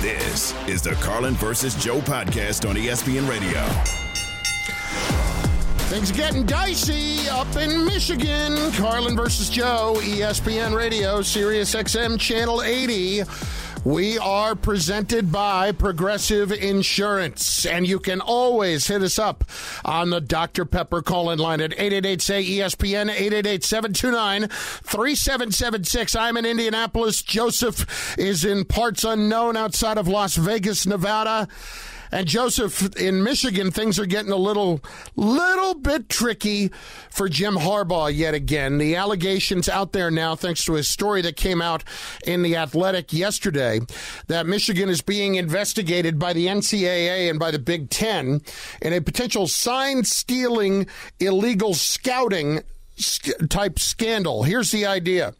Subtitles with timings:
[0.00, 3.62] This is the Carlin versus Joe podcast on ESPN Radio.
[5.88, 8.70] Things are getting dicey up in Michigan.
[8.72, 13.22] Carlin versus Joe, ESPN Radio, Sirius XM Channel 80.
[13.88, 19.44] We are presented by Progressive Insurance, and you can always hit us up
[19.82, 20.66] on the Dr.
[20.66, 26.14] Pepper call in line at 888 say ESPN 888 729 3776.
[26.14, 27.22] I'm in Indianapolis.
[27.22, 31.48] Joseph is in parts unknown outside of Las Vegas, Nevada.
[32.10, 34.80] And Joseph, in Michigan, things are getting a little,
[35.16, 36.70] little bit tricky
[37.10, 38.78] for Jim Harbaugh yet again.
[38.78, 41.84] The allegations out there now, thanks to a story that came out
[42.26, 43.80] in the Athletic yesterday,
[44.28, 48.40] that Michigan is being investigated by the NCAA and by the Big Ten
[48.80, 50.86] in a potential sign stealing,
[51.20, 52.62] illegal scouting
[53.48, 54.42] type scandal.
[54.42, 55.34] Here's the idea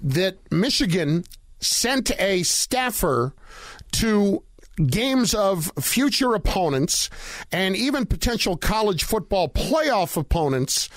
[0.00, 1.24] that Michigan
[1.60, 3.34] sent a staffer
[3.92, 4.42] to
[4.86, 7.10] games of future opponents
[7.52, 10.88] and even potential college football playoff opponents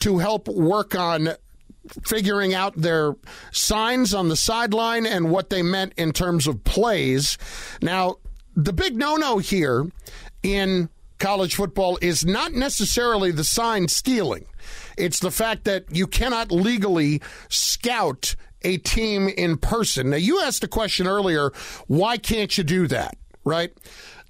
[0.00, 1.30] to help work on
[2.04, 3.14] figuring out their
[3.50, 7.38] signs on the sideline and what they meant in terms of plays.
[7.82, 8.16] Now,
[8.54, 9.86] the big no no here
[10.42, 14.46] in college football is not necessarily the sign stealing.
[14.96, 20.10] It's the fact that you cannot legally scout a team in person.
[20.10, 21.52] Now, you asked a question earlier
[21.86, 23.72] why can't you do that, right?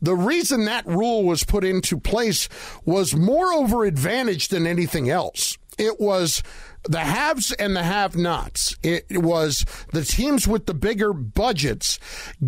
[0.01, 2.49] The reason that rule was put into place
[2.84, 5.59] was more over advantage than anything else.
[5.77, 6.43] It was
[6.88, 8.75] the haves and the have nots.
[8.82, 11.99] It was the teams with the bigger budgets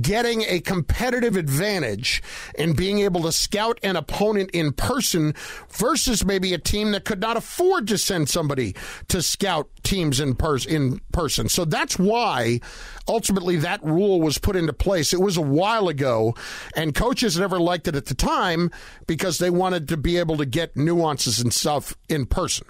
[0.00, 2.22] getting a competitive advantage
[2.58, 5.34] and being able to scout an opponent in person
[5.68, 8.74] versus maybe a team that could not afford to send somebody
[9.08, 11.48] to scout teams in, pers- in person.
[11.48, 12.60] So that's why
[13.06, 15.12] ultimately that rule was put into place.
[15.12, 16.34] It was a while ago,
[16.74, 18.70] and coaches never liked it at the time
[19.06, 22.66] because they wanted to be able to get nuances and stuff in person.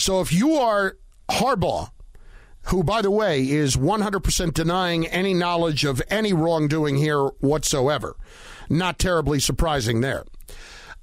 [0.00, 0.96] So if you are
[1.30, 1.90] Harbaugh,
[2.64, 8.16] who, by the way, is 100% denying any knowledge of any wrongdoing here whatsoever,
[8.68, 10.24] not terribly surprising there.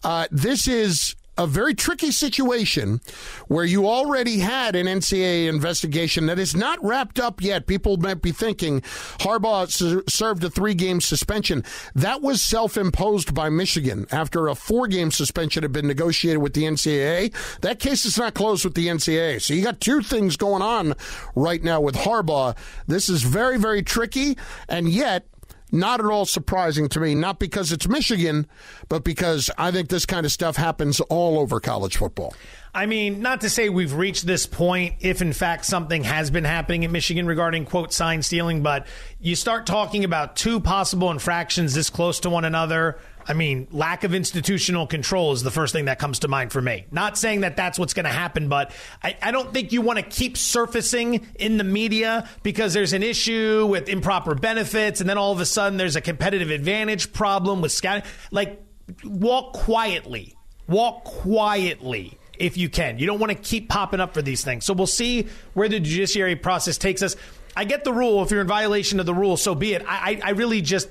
[0.03, 3.01] Uh, this is a very tricky situation
[3.47, 7.67] where you already had an NCAA investigation that is not wrapped up yet.
[7.67, 8.81] People might be thinking
[9.19, 9.67] Harbaugh
[10.09, 11.63] served a three game suspension.
[11.95, 16.53] That was self imposed by Michigan after a four game suspension had been negotiated with
[16.53, 17.33] the NCAA.
[17.61, 19.41] That case is not closed with the NCAA.
[19.41, 20.95] So you got two things going on
[21.35, 22.57] right now with Harbaugh.
[22.87, 24.37] This is very, very tricky.
[24.67, 25.27] And yet,
[25.72, 28.47] not at all surprising to me, not because it's Michigan,
[28.89, 32.33] but because I think this kind of stuff happens all over college football.
[32.73, 36.44] I mean, not to say we've reached this point if in fact something has been
[36.44, 38.88] happening in Michigan regarding quote sign stealing, but
[39.19, 43.00] you start talking about two possible infractions this close to one another.
[43.27, 46.61] I mean, lack of institutional control is the first thing that comes to mind for
[46.61, 46.85] me.
[46.91, 48.71] Not saying that that's what's going to happen, but
[49.03, 53.03] I, I, don't think you want to keep surfacing in the media because there's an
[53.03, 57.61] issue with improper benefits, and then all of a sudden there's a competitive advantage problem
[57.61, 58.09] with scouting.
[58.31, 58.61] Like,
[59.03, 60.35] walk quietly.
[60.67, 62.99] Walk quietly if you can.
[62.99, 64.65] You don't want to keep popping up for these things.
[64.65, 67.15] So we'll see where the judiciary process takes us.
[67.55, 68.21] I get the rule.
[68.23, 69.83] If you're in violation of the rule, so be it.
[69.88, 70.89] I, I, I really just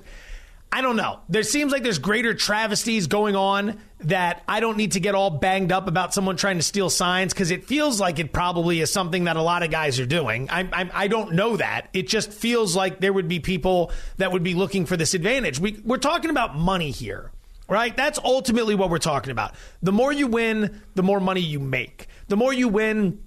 [0.77, 1.21] I don't know.
[1.31, 5.31] There seems like there's greater travesties going on that I don't need to get all
[5.31, 8.93] banged up about someone trying to steal signs because it feels like it probably is
[8.93, 10.51] something that a lot of guys are doing.
[10.51, 11.89] I, I, I, don't know that.
[11.95, 15.59] It just feels like there would be people that would be looking for this advantage.
[15.59, 17.33] We, we're talking about money here,
[17.71, 17.97] right?
[17.97, 19.55] That's ultimately what we're talking about.
[19.83, 22.07] The more you win, the more money you make.
[22.29, 23.25] The more you win,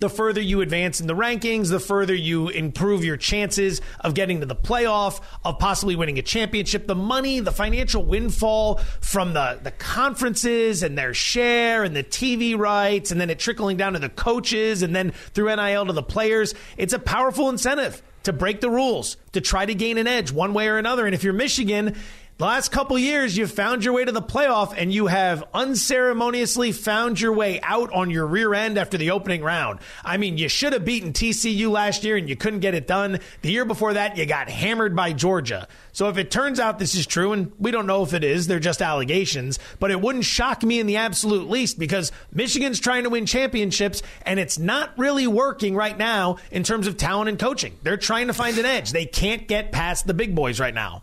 [0.00, 4.40] the further you advance in the rankings, the further you improve your chances of getting
[4.40, 6.86] to the playoff, of possibly winning a championship.
[6.86, 12.56] The money, the financial windfall from the, the conferences and their share and the TV
[12.56, 16.02] rights, and then it trickling down to the coaches and then through NIL to the
[16.02, 16.54] players.
[16.76, 20.52] It's a powerful incentive to break the rules, to try to gain an edge one
[20.52, 21.06] way or another.
[21.06, 21.96] And if you're Michigan,
[22.38, 26.70] The last couple years, you've found your way to the playoff and you have unceremoniously
[26.70, 29.80] found your way out on your rear end after the opening round.
[30.04, 33.18] I mean, you should have beaten TCU last year and you couldn't get it done.
[33.42, 35.66] The year before that, you got hammered by Georgia.
[35.90, 38.46] So if it turns out this is true, and we don't know if it is,
[38.46, 43.02] they're just allegations, but it wouldn't shock me in the absolute least because Michigan's trying
[43.02, 47.38] to win championships and it's not really working right now in terms of talent and
[47.40, 47.76] coaching.
[47.82, 48.92] They're trying to find an edge.
[48.92, 51.02] They can't get past the big boys right now.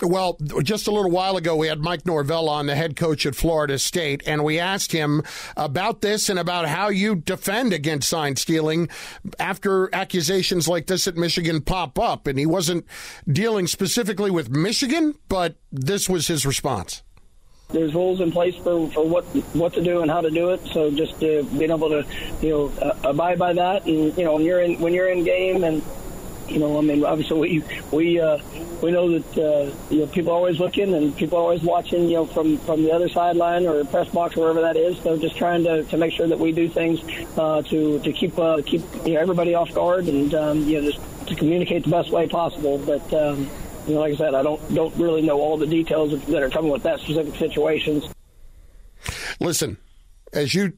[0.00, 3.34] Well, just a little while ago, we had Mike Norvell on, the head coach at
[3.34, 5.22] Florida State, and we asked him
[5.56, 8.88] about this and about how you defend against sign stealing
[9.40, 12.26] after accusations like this at Michigan pop up.
[12.26, 12.86] And he wasn't
[13.30, 17.02] dealing specifically with Michigan, but this was his response.
[17.70, 19.24] There's rules in place for, for what
[19.54, 20.60] what to do and how to do it.
[20.72, 22.06] So just uh, being able to
[22.40, 25.22] you know uh, abide by that, and you know when you're in when you're in
[25.22, 25.82] game and
[26.50, 28.38] you know, I mean, obviously we we uh,
[28.82, 32.08] we know that uh, you know people are always looking and people are always watching.
[32.08, 34.98] You know, from from the other sideline or press box, or wherever that is.
[35.02, 37.00] So just trying to, to make sure that we do things
[37.36, 40.90] uh, to to keep uh, keep you know, everybody off guard and um, you know
[40.90, 42.78] just to communicate the best way possible.
[42.78, 43.48] But um,
[43.86, 46.50] you know, like I said, I don't don't really know all the details that are
[46.50, 48.12] coming with that specific situations.
[49.40, 49.78] Listen,
[50.32, 50.72] as you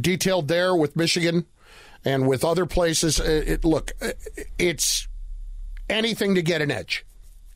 [0.00, 1.46] detailed there with Michigan
[2.04, 3.92] and with other places, it, it, look,
[4.58, 5.08] it's
[5.88, 7.04] anything to get an edge.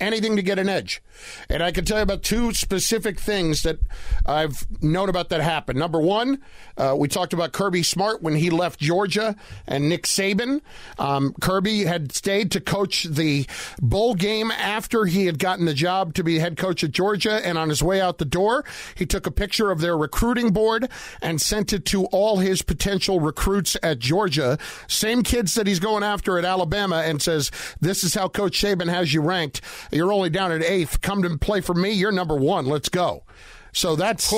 [0.00, 1.02] Anything to get an edge.
[1.48, 3.78] And I can tell you about two specific things that
[4.24, 5.78] I've known about that happened.
[5.78, 6.40] Number one,
[6.76, 9.34] uh, we talked about Kirby Smart when he left Georgia
[9.66, 10.60] and Nick Saban.
[10.98, 13.46] Um, Kirby had stayed to coach the
[13.80, 17.44] bowl game after he had gotten the job to be head coach at Georgia.
[17.44, 20.88] And on his way out the door, he took a picture of their recruiting board
[21.20, 24.58] and sent it to all his potential recruits at Georgia.
[24.86, 28.88] Same kids that he's going after at Alabama and says, This is how Coach Saban
[28.88, 29.60] has you ranked.
[29.92, 31.00] You're only down at eighth.
[31.00, 31.92] Come to play for me.
[31.92, 32.66] You're number one.
[32.66, 33.24] Let's go.
[33.72, 34.30] So that's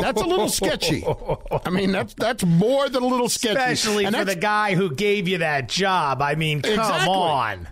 [0.00, 1.04] that's a little sketchy.
[1.64, 4.94] I mean, that's that's more than a little sketchy, especially and for the guy who
[4.94, 6.22] gave you that job.
[6.22, 7.08] I mean, come exactly.
[7.08, 7.68] on.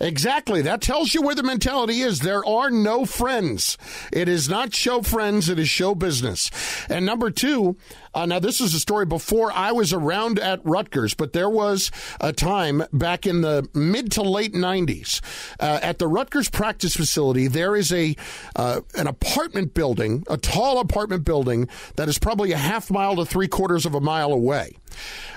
[0.00, 0.60] Exactly.
[0.62, 2.20] That tells you where the mentality is.
[2.20, 3.78] There are no friends.
[4.12, 6.50] It is not show friends, it is show business.
[6.90, 7.76] And number two,
[8.14, 11.90] uh, now this is a story before I was around at Rutgers, but there was
[12.20, 15.20] a time back in the mid to late 90s
[15.60, 17.48] uh, at the Rutgers practice facility.
[17.48, 18.16] There is a
[18.54, 23.24] uh, an apartment building, a tall apartment building that is probably a half mile to
[23.24, 24.76] three quarters of a mile away.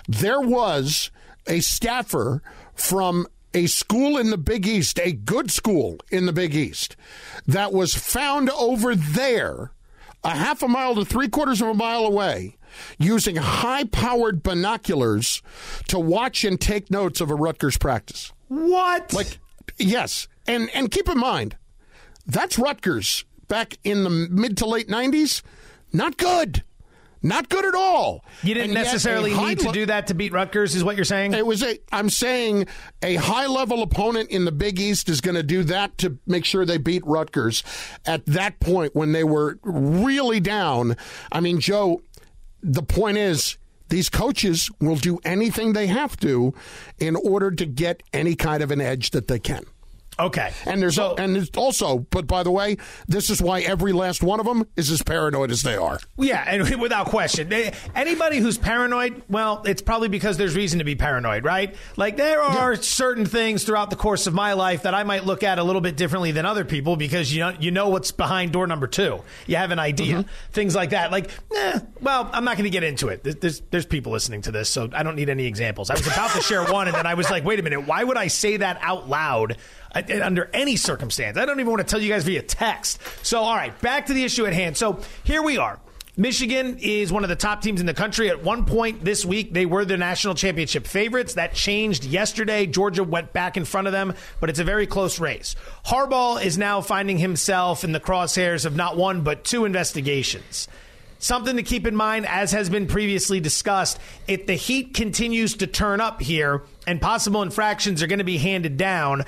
[0.07, 1.11] There was
[1.47, 2.41] a staffer
[2.75, 6.95] from a school in the Big East, a good school in the Big East,
[7.47, 9.71] that was found over there,
[10.23, 12.57] a half a mile to three quarters of a mile away,
[12.97, 15.41] using high powered binoculars
[15.87, 18.31] to watch and take notes of a Rutgers practice.
[18.47, 19.13] What?
[19.13, 19.39] Like,
[19.77, 20.27] yes.
[20.47, 21.57] And, and keep in mind,
[22.25, 25.41] that's Rutgers back in the mid to late 90s.
[25.91, 26.63] Not good.
[27.21, 28.23] Not good at all.
[28.43, 31.33] You didn't and necessarily need to do that to beat Rutgers, is what you're saying?
[31.33, 31.77] It was a.
[31.91, 32.67] I'm saying
[33.01, 36.45] a high level opponent in the Big East is going to do that to make
[36.45, 37.63] sure they beat Rutgers.
[38.05, 40.95] At that point, when they were really down,
[41.31, 42.01] I mean, Joe.
[42.61, 43.57] The point is,
[43.87, 46.53] these coaches will do anything they have to
[46.99, 49.65] in order to get any kind of an edge that they can.
[50.19, 50.51] Okay.
[50.65, 52.77] And there's so, and there's also, but by the way,
[53.07, 55.99] this is why every last one of them is as paranoid as they are.
[56.17, 57.51] Yeah, and without question,
[57.95, 61.73] anybody who's paranoid, well, it's probably because there's reason to be paranoid, right?
[61.95, 62.81] Like there are yeah.
[62.81, 65.81] certain things throughout the course of my life that I might look at a little
[65.81, 69.21] bit differently than other people because you know you know what's behind door number two.
[69.47, 70.51] You have an idea, mm-hmm.
[70.51, 71.11] things like that.
[71.11, 73.23] Like, eh, well, I'm not going to get into it.
[73.23, 75.89] There's there's people listening to this, so I don't need any examples.
[75.89, 78.03] I was about to share one, and then I was like, wait a minute, why
[78.03, 79.57] would I say that out loud?
[79.93, 81.37] Under any circumstance.
[81.37, 82.99] I don't even want to tell you guys via text.
[83.23, 84.77] So, all right, back to the issue at hand.
[84.77, 85.79] So, here we are.
[86.19, 88.29] Michigan is one of the top teams in the country.
[88.29, 91.35] At one point this week, they were the national championship favorites.
[91.35, 92.65] That changed yesterday.
[92.65, 95.55] Georgia went back in front of them, but it's a very close race.
[95.85, 100.67] Harbaugh is now finding himself in the crosshairs of not one, but two investigations.
[101.19, 105.67] Something to keep in mind, as has been previously discussed, if the heat continues to
[105.67, 109.23] turn up here and possible infractions are going to be handed down,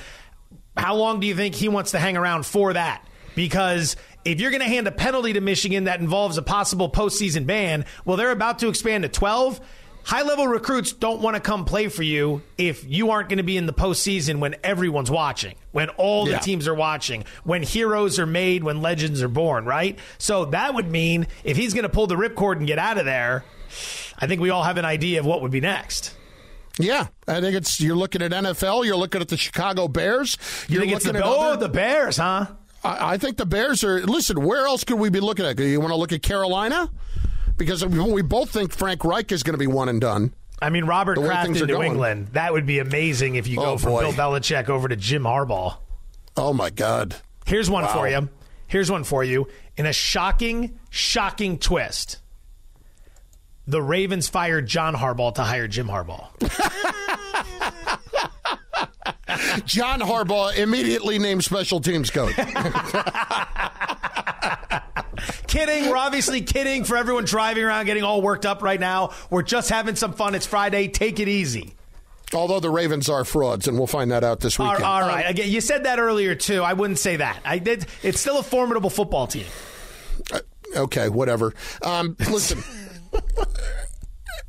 [0.76, 3.06] how long do you think he wants to hang around for that?
[3.36, 7.46] Because if you're going to hand a penalty to Michigan that involves a possible postseason
[7.46, 9.62] ban, well, they're about to expand to 12.
[10.04, 13.44] High level recruits don't want to come play for you if you aren't going to
[13.44, 16.40] be in the postseason when everyone's watching, when all the yeah.
[16.40, 20.00] teams are watching, when heroes are made, when legends are born, right?
[20.18, 23.06] So that would mean if he's going to pull the ripcord and get out of
[23.06, 23.44] there,
[24.18, 26.16] I think we all have an idea of what would be next.
[26.80, 28.86] Yeah, I think it's you're looking at NFL.
[28.86, 30.38] You're looking at the Chicago Bears.
[30.68, 32.48] You're you think it's the, oh, the Bears, huh?
[32.84, 34.02] I, I think the Bears are.
[34.02, 35.60] Listen, where else could we be looking at?
[35.60, 36.90] You want to look at Carolina?
[37.58, 40.34] Because we both think Frank Reich is going to be one and done.
[40.62, 41.92] I mean, Robert Kraft in New going.
[41.92, 42.28] England.
[42.34, 44.02] That would be amazing if you oh, go from boy.
[44.02, 45.78] Bill Belichick over to Jim Harbaugh.
[46.38, 47.16] Oh my God!
[47.46, 47.94] Here's one wow.
[47.94, 48.30] for you.
[48.68, 49.48] Here's one for you.
[49.76, 52.21] In a shocking, shocking twist,
[53.72, 56.28] the Ravens fired John Harbaugh to hire Jim Harbaugh.
[59.66, 62.36] John Harbaugh immediately named special teams coach.
[65.48, 65.90] kidding.
[65.90, 69.14] We're obviously kidding for everyone driving around getting all worked up right now.
[69.30, 70.36] We're just having some fun.
[70.36, 70.90] It's Friday.
[70.90, 71.74] Take it easy.
[72.34, 74.84] Although the Ravens are frauds, and we'll find that out this weekend.
[74.84, 75.30] all right.
[75.30, 76.62] Again, you said that earlier too.
[76.62, 77.40] I wouldn't say that.
[77.46, 77.86] I did.
[78.04, 79.46] It's still a formidable football team.
[80.32, 80.40] Uh,
[80.76, 81.54] okay, whatever.
[81.82, 82.64] Um, listen,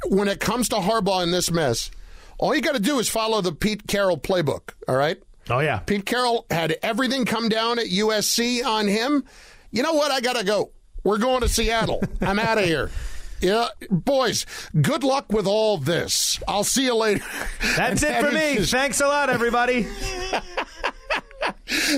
[0.06, 1.90] when it comes to Harbaugh in this mess,
[2.38, 4.70] all you got to do is follow the Pete Carroll playbook.
[4.88, 5.22] All right.
[5.50, 5.78] Oh yeah.
[5.78, 9.24] Pete Carroll had everything come down at USC on him.
[9.70, 10.10] You know what?
[10.10, 10.70] I got to go.
[11.04, 12.02] We're going to Seattle.
[12.20, 12.90] I'm out of here.
[13.40, 14.46] Yeah, boys,
[14.80, 16.38] good luck with all this.
[16.46, 17.24] I'll see you later.
[17.76, 18.54] That's it for me.
[18.54, 18.70] Just...
[18.70, 19.88] Thanks a lot, everybody.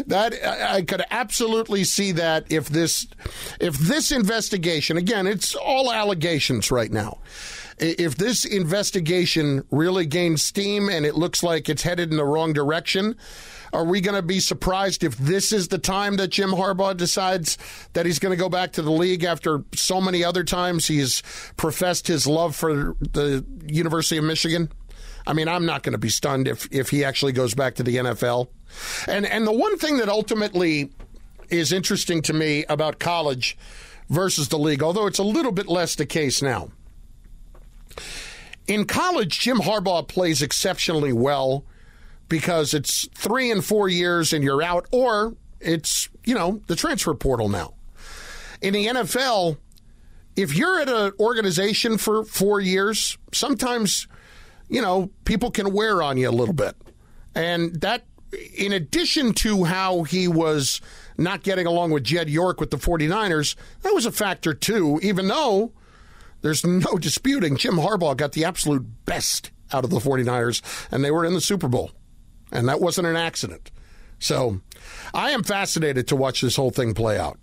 [0.06, 3.06] that I could absolutely see that if this
[3.60, 7.18] if this investigation again it's all allegations right now
[7.78, 12.52] if this investigation really gains steam and it looks like it's headed in the wrong
[12.52, 13.16] direction,
[13.72, 17.58] are we going to be surprised if this is the time that Jim Harbaugh decides
[17.92, 21.22] that he's going to go back to the league after so many other times he's
[21.56, 24.70] professed his love for the University of Michigan?
[25.26, 27.82] I mean, I'm not going to be stunned if, if he actually goes back to
[27.82, 28.48] the NFL.
[29.08, 30.90] And and the one thing that ultimately
[31.50, 33.56] is interesting to me about college
[34.08, 36.70] versus the league, although it's a little bit less the case now,
[38.66, 41.64] in college, Jim Harbaugh plays exceptionally well
[42.28, 47.14] because it's three and four years and you're out, or it's, you know, the transfer
[47.14, 47.74] portal now.
[48.62, 49.58] In the NFL,
[50.36, 54.08] if you're at an organization for four years, sometimes,
[54.68, 56.74] you know, people can wear on you a little bit.
[57.34, 58.04] And that,
[58.56, 60.80] in addition to how he was
[61.16, 65.28] not getting along with Jed York with the 49ers, that was a factor too, even
[65.28, 65.72] though
[66.42, 70.62] there's no disputing Jim Harbaugh got the absolute best out of the 49ers,
[70.92, 71.90] and they were in the Super Bowl.
[72.52, 73.70] And that wasn't an accident.
[74.18, 74.60] So
[75.12, 77.38] I am fascinated to watch this whole thing play out.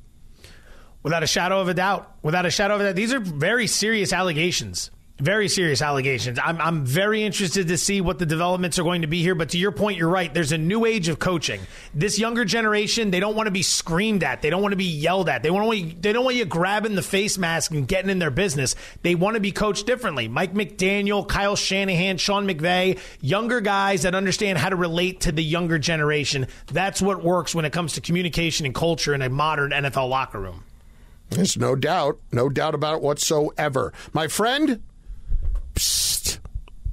[1.03, 2.15] Without a shadow of a doubt.
[2.21, 2.95] Without a shadow of a doubt.
[2.95, 4.91] These are very serious allegations
[5.21, 6.39] very serious allegations.
[6.43, 9.35] I'm, I'm very interested to see what the developments are going to be here.
[9.35, 10.33] But to your point, you're right.
[10.33, 11.61] There's a new age of coaching.
[11.93, 14.41] This younger generation, they don't want to be screamed at.
[14.41, 15.43] They don't want to be yelled at.
[15.43, 18.31] They want to, they don't want you grabbing the face mask and getting in their
[18.31, 18.75] business.
[19.03, 20.27] They want to be coached differently.
[20.27, 25.43] Mike McDaniel, Kyle Shanahan, Sean McVay, younger guys that understand how to relate to the
[25.43, 26.47] younger generation.
[26.67, 30.39] That's what works when it comes to communication and culture in a modern NFL locker
[30.39, 30.63] room.
[31.29, 33.93] There's no doubt, no doubt about it whatsoever.
[34.11, 34.81] My friend,
[35.73, 36.39] Psst.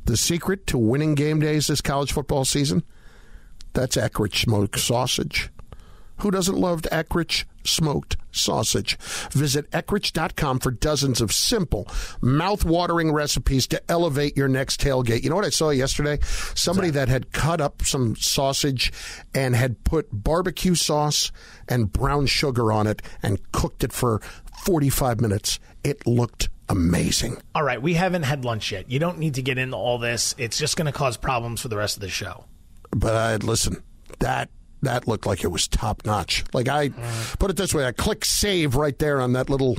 [0.04, 2.82] The secret to winning game days this college football season?
[3.74, 5.50] That's Eckrich smoked sausage.
[6.18, 8.96] Who doesn't love Eckrich smoked sausage?
[9.30, 11.86] Visit Eckrich.com for dozens of simple,
[12.20, 15.22] mouth-watering recipes to elevate your next tailgate.
[15.22, 16.18] You know what I saw yesterday?
[16.54, 17.06] Somebody that?
[17.06, 18.92] that had cut up some sausage
[19.32, 21.30] and had put barbecue sauce
[21.68, 24.20] and brown sugar on it and cooked it for
[24.64, 25.60] 45 minutes.
[25.84, 27.38] It looked amazing.
[27.54, 28.90] All right, we haven't had lunch yet.
[28.90, 30.34] You don't need to get into all this.
[30.38, 32.44] It's just going to cause problems for the rest of the show.
[32.90, 33.82] But I listen,
[34.20, 34.50] that
[34.82, 36.44] that looked like it was top notch.
[36.52, 37.38] Like I mm.
[37.38, 39.78] put it this way, I click save right there on that little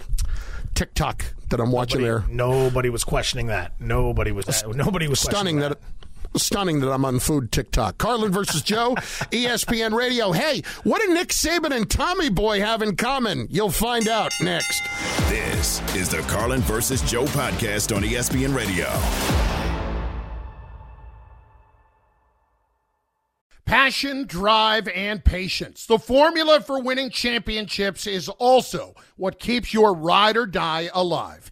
[0.76, 2.36] TikTok that I'm watching nobody, there.
[2.36, 3.80] Nobody was questioning that.
[3.80, 4.64] Nobody was.
[4.66, 5.70] Nobody was stunning that.
[5.70, 5.99] that
[6.36, 7.98] stunning that I'm on food TikTok.
[7.98, 10.32] Carlin versus Joe, ESPN Radio.
[10.32, 13.48] Hey, what do Nick Saban and Tommy Boy have in common?
[13.50, 14.84] You'll find out next.
[15.30, 18.88] This is the Carlin versus Joe podcast on ESPN Radio.
[23.70, 25.86] Passion, drive, and patience.
[25.86, 31.52] The formula for winning championships is also what keeps your ride or die alive.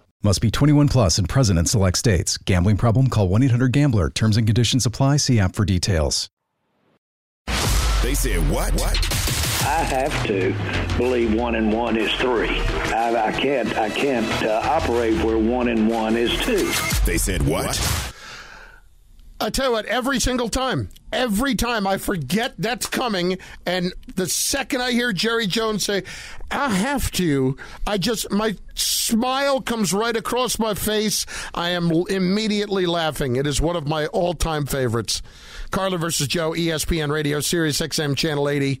[0.23, 2.37] Must be 21 plus and present in select states.
[2.37, 3.07] Gambling problem?
[3.07, 4.11] Call 1 800 GAMBLER.
[4.11, 5.17] Terms and conditions apply.
[5.17, 6.29] See app for details.
[8.03, 8.71] They said what?
[8.73, 8.97] What?
[9.63, 10.55] I have to
[10.97, 12.49] believe one and one is three.
[12.49, 13.75] I, I can't.
[13.77, 16.71] I can't uh, operate where one and one is two.
[17.05, 18.10] They said what?
[19.41, 24.27] I tell you what, every single time, every time I forget that's coming, and the
[24.27, 26.03] second I hear Jerry Jones say,
[26.51, 27.57] I have to,
[27.87, 31.25] I just, my smile comes right across my face.
[31.55, 33.35] I am immediately laughing.
[33.35, 35.23] It is one of my all time favorites.
[35.71, 38.79] Carlin versus Joe, ESPN Radio, Sirius XM Channel 80.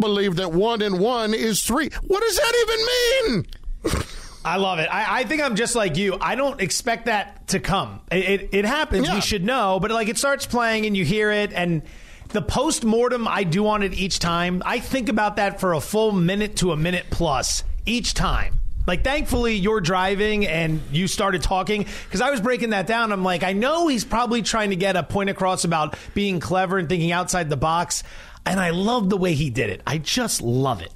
[0.00, 1.90] Believe that one and one is three.
[2.06, 3.46] What does that even mean?
[4.44, 4.88] I love it.
[4.90, 6.16] I, I, think I'm just like you.
[6.20, 8.00] I don't expect that to come.
[8.10, 9.06] It, it, it happens.
[9.06, 9.14] Yeah.
[9.14, 11.82] We should know, but like it starts playing and you hear it, and
[12.28, 14.62] the post mortem I do on it each time.
[14.64, 18.54] I think about that for a full minute to a minute plus each time.
[18.86, 23.12] Like, thankfully, you're driving and you started talking because I was breaking that down.
[23.12, 26.78] I'm like, I know he's probably trying to get a point across about being clever
[26.78, 28.02] and thinking outside the box.
[28.46, 29.82] And I love the way he did it.
[29.86, 30.92] I just love it.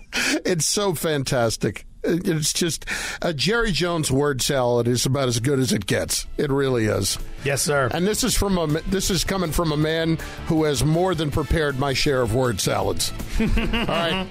[0.44, 1.86] it's so fantastic.
[2.04, 2.84] It's just
[3.20, 6.26] a Jerry Jones word salad is about as good as it gets.
[6.36, 7.16] It really is.
[7.44, 7.90] Yes, sir.
[7.92, 11.30] And this is from a this is coming from a man who has more than
[11.30, 13.12] prepared my share of word salads.
[13.40, 14.26] All right,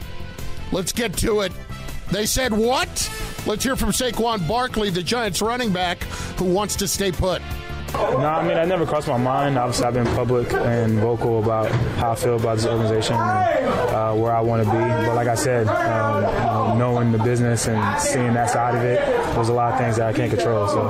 [0.74, 1.54] let's get to it.
[2.12, 2.90] They said what?
[3.46, 6.04] Let's hear from Saquon Barkley, the Giants running back,
[6.38, 7.42] who wants to stay put.
[7.94, 9.58] No, I mean, I never crossed my mind.
[9.58, 14.14] Obviously, I've been public and vocal about how I feel about this organization and uh,
[14.14, 14.78] where I want to be.
[14.78, 18.84] But like I said, um, you know, knowing the business and seeing that side of
[18.84, 19.00] it,
[19.36, 20.68] there's a lot of things that I can't control.
[20.68, 20.82] So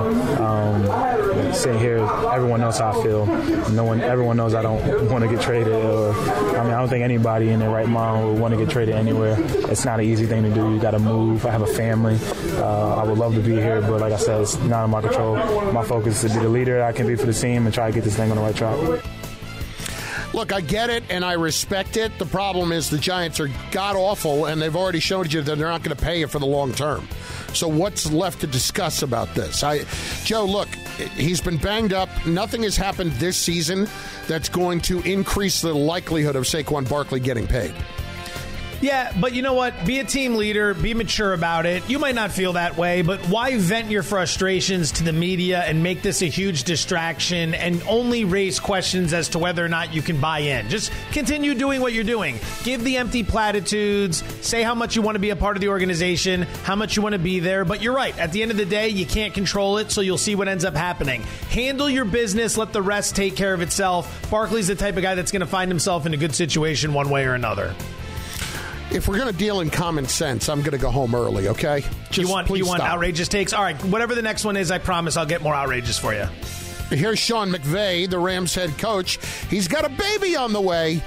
[0.43, 0.83] um,
[1.53, 1.97] sitting here,
[2.31, 3.25] everyone knows how I feel.
[3.71, 5.73] No one, everyone knows I don't want to get traded.
[5.73, 8.69] Or I mean, I don't think anybody in their right mind would want to get
[8.69, 9.35] traded anywhere.
[9.69, 10.73] It's not an easy thing to do.
[10.73, 11.45] You got to move.
[11.45, 12.17] I have a family.
[12.57, 15.01] Uh, I would love to be here, but like I said, it's not in my
[15.01, 15.35] control.
[15.71, 17.87] My focus is to be the leader I can be for the team and try
[17.87, 19.03] to get this thing on the right track.
[20.33, 22.17] Look, I get it and I respect it.
[22.17, 25.67] The problem is the Giants are god awful, and they've already showed you that they're
[25.67, 27.07] not going to pay you for the long term.
[27.53, 29.61] So what's left to discuss about this?
[29.61, 29.81] I,
[30.23, 30.69] Joe, look,
[31.15, 32.09] he's been banged up.
[32.25, 33.87] Nothing has happened this season
[34.27, 37.73] that's going to increase the likelihood of Saquon Barkley getting paid.
[38.81, 39.85] Yeah, but you know what?
[39.85, 41.87] Be a team leader, be mature about it.
[41.87, 45.83] You might not feel that way, but why vent your frustrations to the media and
[45.83, 50.01] make this a huge distraction and only raise questions as to whether or not you
[50.01, 50.67] can buy in?
[50.67, 52.39] Just continue doing what you're doing.
[52.63, 55.69] Give the empty platitudes, say how much you want to be a part of the
[55.69, 58.17] organization, how much you want to be there, but you're right.
[58.17, 60.65] At the end of the day, you can't control it, so you'll see what ends
[60.65, 61.21] up happening.
[61.51, 64.27] Handle your business, let the rest take care of itself.
[64.31, 67.11] Barkley's the type of guy that's going to find himself in a good situation one
[67.11, 67.75] way or another
[68.91, 71.47] if we're going to deal in common sense, I'm going to go home early.
[71.47, 71.81] Okay?
[72.09, 73.53] Just you want you want outrageous takes?
[73.53, 76.27] All right, whatever the next one is, I promise I'll get more outrageous for you.
[76.89, 79.17] Here's Sean McVay, the Rams head coach.
[79.49, 81.01] He's got a baby on the way.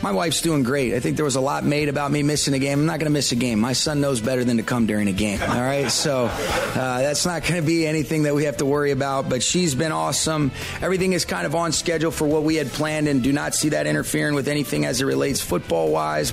[0.00, 0.94] My wife's doing great.
[0.94, 2.80] I think there was a lot made about me missing a game.
[2.80, 3.58] I'm not going to miss a game.
[3.58, 5.40] My son knows better than to come during a game.
[5.42, 8.92] All right, so uh, that's not going to be anything that we have to worry
[8.92, 9.28] about.
[9.28, 10.52] But she's been awesome.
[10.80, 13.70] Everything is kind of on schedule for what we had planned, and do not see
[13.70, 16.32] that interfering with anything as it relates football wise.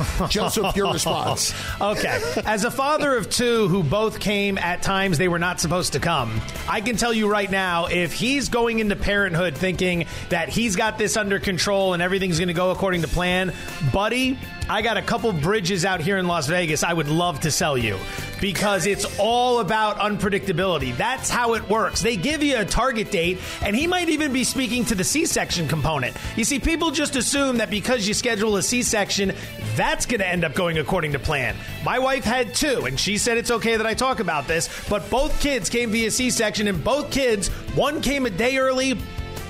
[0.28, 1.54] Joseph, your response.
[1.80, 2.20] okay.
[2.44, 6.00] As a father of two who both came at times they were not supposed to
[6.00, 10.76] come, I can tell you right now if he's going into parenthood thinking that he's
[10.76, 13.52] got this under control and everything's going to go according to plan,
[13.92, 17.50] buddy, I got a couple bridges out here in Las Vegas I would love to
[17.50, 17.98] sell you
[18.40, 20.96] because it's all about unpredictability.
[20.96, 22.00] That's how it works.
[22.00, 25.26] They give you a target date, and he might even be speaking to the C
[25.26, 26.16] section component.
[26.36, 29.32] You see, people just assume that because you schedule a C section,
[29.76, 31.56] that's going to end up going according to plan.
[31.84, 35.08] My wife had two, and she said it's okay that I talk about this, but
[35.10, 38.98] both kids came via C section, and both kids, one came a day early,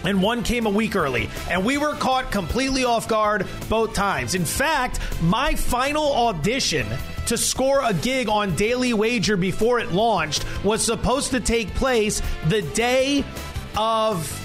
[0.05, 1.29] and one came a week early.
[1.51, 4.35] And we were caught completely off guard both times.
[4.35, 6.87] In fact, my final audition
[7.27, 12.21] to score a gig on Daily Wager before it launched was supposed to take place
[12.49, 13.25] the day
[13.77, 14.39] of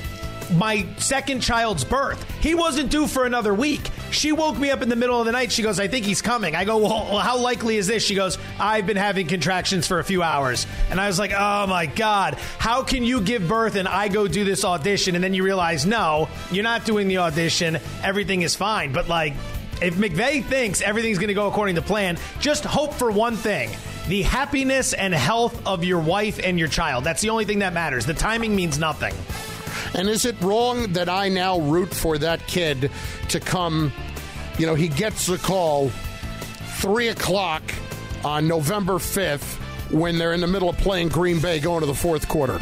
[0.55, 2.23] my second child's birth.
[2.39, 3.89] He wasn't due for another week.
[4.11, 5.51] She woke me up in the middle of the night.
[5.51, 6.55] She goes, I think he's coming.
[6.55, 8.03] I go, well, how likely is this?
[8.03, 10.65] She goes, I've been having contractions for a few hours.
[10.89, 14.27] And I was like, oh my God, how can you give birth and I go
[14.27, 15.15] do this audition?
[15.15, 17.77] And then you realize, no, you're not doing the audition.
[18.03, 18.93] Everything is fine.
[18.93, 19.33] But like,
[19.81, 23.69] if McVay thinks everything's going to go according to plan, just hope for one thing
[24.07, 27.03] the happiness and health of your wife and your child.
[27.03, 28.05] That's the only thing that matters.
[28.05, 29.13] The timing means nothing.
[29.95, 32.91] And is it wrong that I now root for that kid
[33.30, 33.91] to come?
[34.58, 35.89] You know, he gets the call
[36.80, 37.63] three o'clock
[38.23, 39.56] on November 5th
[39.91, 42.60] when they're in the middle of playing Green Bay going to the fourth quarter.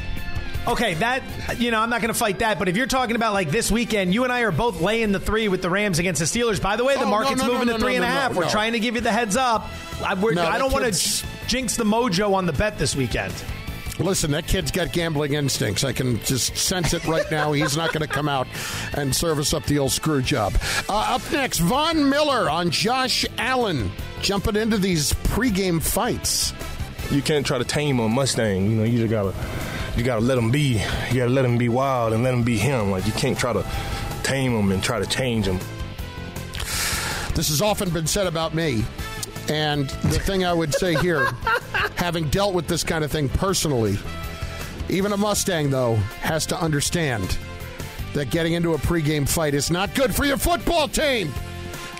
[0.68, 1.22] Okay, that
[1.60, 2.58] you know, I'm not going to fight that.
[2.58, 5.20] But if you're talking about like this weekend, you and I are both laying the
[5.20, 6.60] three with the Rams against the Steelers.
[6.60, 8.34] By the way, the Oh, market's no, no, moving no, to three and a half.
[8.36, 9.70] We're trying to give you the heads up.
[10.04, 13.32] I, I don't want to jinx the mojo on the bet this weekend.
[13.99, 15.84] Listen, that kid's got gambling instincts.
[15.84, 17.53] I can just sense it right now.
[17.53, 18.47] He's not going to come out
[18.93, 20.53] and serve us up the old screw job.
[20.89, 23.89] Uh, up next, Von Miller on Josh Allen
[24.21, 26.53] jumping into these pregame fights.
[27.10, 28.69] You can't try to tame a Mustang.
[28.69, 29.34] You know, you just gotta,
[29.95, 30.81] you gotta let him be.
[31.12, 32.91] You gotta let him be wild and let him be him.
[32.91, 33.65] Like you can't try to
[34.23, 35.60] tame him and try to change him.
[37.36, 38.84] This has often been said about me.
[39.47, 41.27] And the thing I would say here,
[41.95, 43.97] having dealt with this kind of thing personally,
[44.89, 47.38] even a Mustang, though, has to understand
[48.13, 51.31] that getting into a pregame fight is not good for your football team.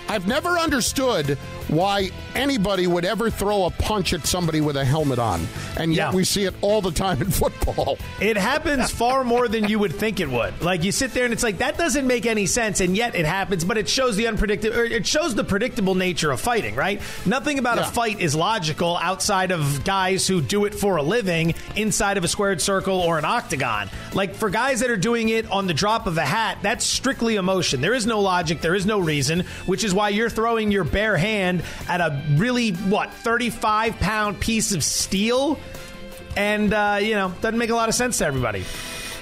[0.08, 1.36] I've never understood
[1.68, 5.46] why anybody would ever throw a punch at somebody with a helmet on.
[5.76, 6.12] And yet Yeah.
[6.14, 7.98] we see it all the time in football.
[8.20, 10.60] It happens far more than you would think it would.
[10.62, 13.26] Like you sit there and it's like that doesn't make any sense, and yet it
[13.26, 13.64] happens.
[13.64, 14.76] But it shows the unpredictable.
[14.78, 16.74] It shows the predictable nature of fighting.
[16.74, 17.00] Right?
[17.24, 17.88] Nothing about Yeah.
[17.88, 22.24] a fight is logical outside of guys who do it for a living inside of
[22.24, 23.88] a squared circle or an octagon.
[24.12, 27.36] Like for guys that are doing it on the drop of a hat, that's strictly
[27.36, 27.80] emotion.
[27.80, 28.60] There is no logic.
[28.60, 29.44] There is no reason.
[29.66, 34.72] Which is why you're throwing your bare hand at a really what 35 pound piece
[34.72, 35.58] of steel
[36.36, 38.64] and uh, you know doesn't make a lot of sense to everybody.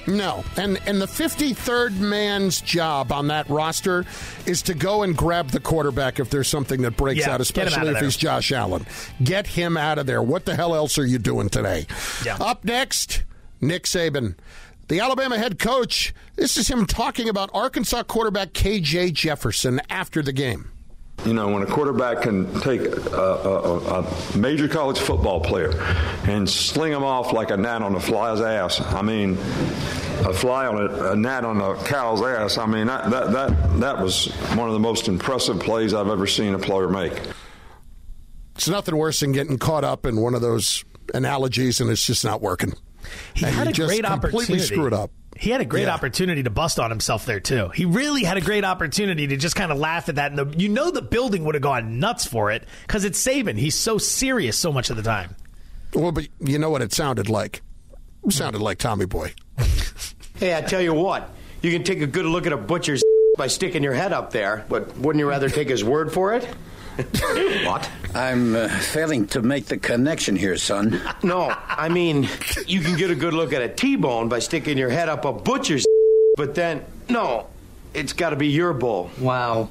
[0.06, 0.44] No.
[0.58, 4.04] And and the 53rd man's job on that roster
[4.44, 7.34] is to go and grab the quarterback if there's something that breaks Yeah, out, him
[7.36, 8.02] out especially if there.
[8.04, 8.84] he's Josh Allen.
[9.22, 10.22] Get him out of there.
[10.22, 11.86] What the hell else are you doing today?
[12.24, 12.36] Yeah.
[12.38, 13.22] Up next,
[13.62, 14.34] Nick Saban.
[14.88, 20.32] The Alabama head coach, this is him talking about Arkansas quarterback KJ Jefferson after the
[20.34, 20.70] game.
[21.24, 25.72] You know, when a quarterback can take a, a, a, a major college football player
[26.26, 30.66] and sling him off like a gnat on a fly's ass, I mean, a fly
[30.66, 34.26] on a, a gnat on a cow's ass, I mean, that, that, that, that was
[34.54, 37.18] one of the most impressive plays I've ever seen a player make.
[38.54, 42.24] It's nothing worse than getting caught up in one of those analogies and it's just
[42.24, 42.74] not working.
[43.34, 44.64] He and had you a just great completely opportunity.
[44.64, 45.10] screwed up.
[45.36, 45.94] He had a great Yeah.
[45.94, 47.68] opportunity to bust on himself there too.
[47.74, 50.58] He really had a great opportunity to just kind of laugh at that, and the,
[50.58, 53.58] you know the building would have gone nuts for it because it's Saban.
[53.58, 55.34] He's so serious so much of the time.
[55.92, 57.62] Well, but you know what it sounded like?
[58.24, 59.34] It sounded like Tommy Boy.
[60.36, 61.30] Hey, I tell you what,
[61.62, 63.04] you can take a good look at a butcher's
[63.38, 66.48] by sticking your head up there, but wouldn't you rather take his word for it?
[67.64, 67.90] what?
[68.14, 71.00] I'm uh, failing to make the connection here, son.
[71.22, 72.28] No, I mean,
[72.66, 75.32] you can get a good look at a T-bone by sticking your head up a
[75.32, 75.86] butcher's
[76.36, 77.46] but then, no,
[77.94, 79.10] it's got to be your bull.
[79.18, 79.70] Wow.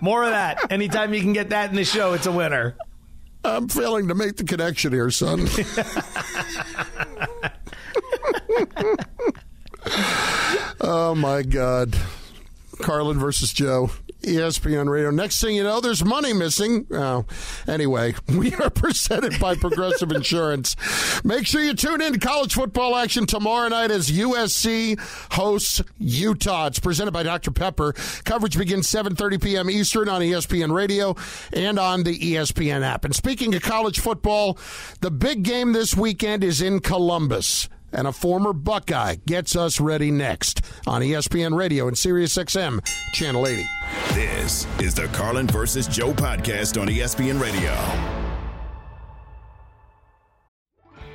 [0.00, 0.70] More of that.
[0.70, 2.76] Anytime you can get that in the show, it's a winner.
[3.44, 5.48] I'm failing to make the connection here, son.
[10.80, 11.96] oh my God.
[12.80, 13.90] Carlin versus Joe.
[14.22, 15.10] ESPN Radio.
[15.10, 16.86] Next thing you know, there's money missing.
[16.90, 17.24] Oh,
[17.66, 20.76] anyway, we are presented by Progressive Insurance.
[21.24, 24.98] Make sure you tune in to college football action tomorrow night as USC
[25.32, 26.66] hosts Utah.
[26.66, 27.52] It's presented by Dr.
[27.52, 27.92] Pepper.
[28.24, 29.70] Coverage begins 7:30 p.m.
[29.70, 31.14] Eastern on ESPN Radio
[31.52, 33.04] and on the ESPN app.
[33.04, 34.58] And speaking of college football,
[35.00, 40.10] the big game this weekend is in Columbus and a former Buckeye gets us ready
[40.10, 43.64] next on ESPN Radio and Sirius XM Channel 80.
[44.14, 47.74] This is the Carlin versus Joe podcast on ESPN Radio.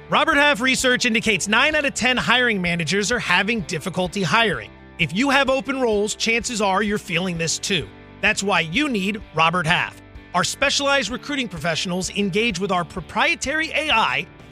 [0.10, 4.70] Robert Half research indicates 9 out of 10 hiring managers are having difficulty hiring.
[5.00, 7.88] If you have open roles, chances are you're feeling this too.
[8.22, 10.02] That's why you need Robert Half.
[10.36, 14.28] Our specialized recruiting professionals engage with our proprietary AI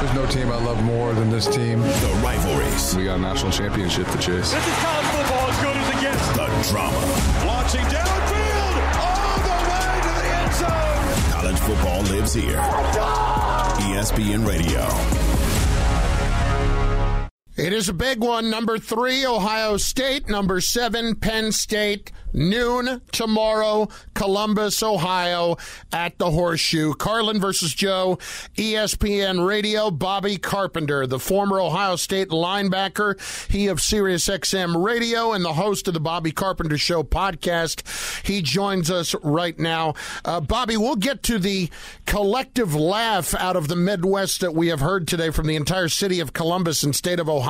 [0.00, 1.80] There's no team I love more than this team.
[1.80, 4.52] the rivalries, We got a national championship to chase.
[4.52, 6.28] This is college football as good as it gets.
[6.28, 6.98] the drama.
[7.46, 11.32] Launching downfield, all the way to the end zone.
[11.32, 12.58] College football lives here.
[13.90, 15.17] ESPN Radio.
[17.58, 18.50] It is a big one.
[18.50, 20.28] Number three, Ohio State.
[20.28, 22.12] Number seven, Penn State.
[22.32, 25.56] Noon tomorrow, Columbus, Ohio,
[25.92, 26.92] at the Horseshoe.
[26.94, 28.18] Carlin versus Joe,
[28.56, 29.90] ESPN Radio.
[29.90, 33.18] Bobby Carpenter, the former Ohio State linebacker,
[33.50, 38.26] he of SiriusXM Radio and the host of the Bobby Carpenter Show podcast.
[38.26, 39.94] He joins us right now.
[40.24, 41.70] Uh, Bobby, we'll get to the
[42.06, 46.20] collective laugh out of the Midwest that we have heard today from the entire city
[46.20, 47.47] of Columbus and state of Ohio,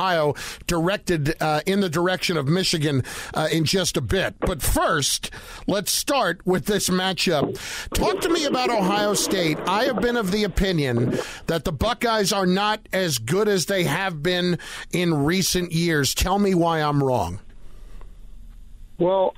[0.67, 4.35] directed uh, in the direction of Michigan uh, in just a bit.
[4.39, 5.31] But first,
[5.67, 7.59] let's start with this matchup.
[7.93, 9.57] Talk to me about Ohio State.
[9.67, 13.83] I have been of the opinion that the Buckeyes are not as good as they
[13.83, 14.57] have been
[14.91, 16.13] in recent years.
[16.13, 17.39] Tell me why I'm wrong.
[18.97, 19.33] Well,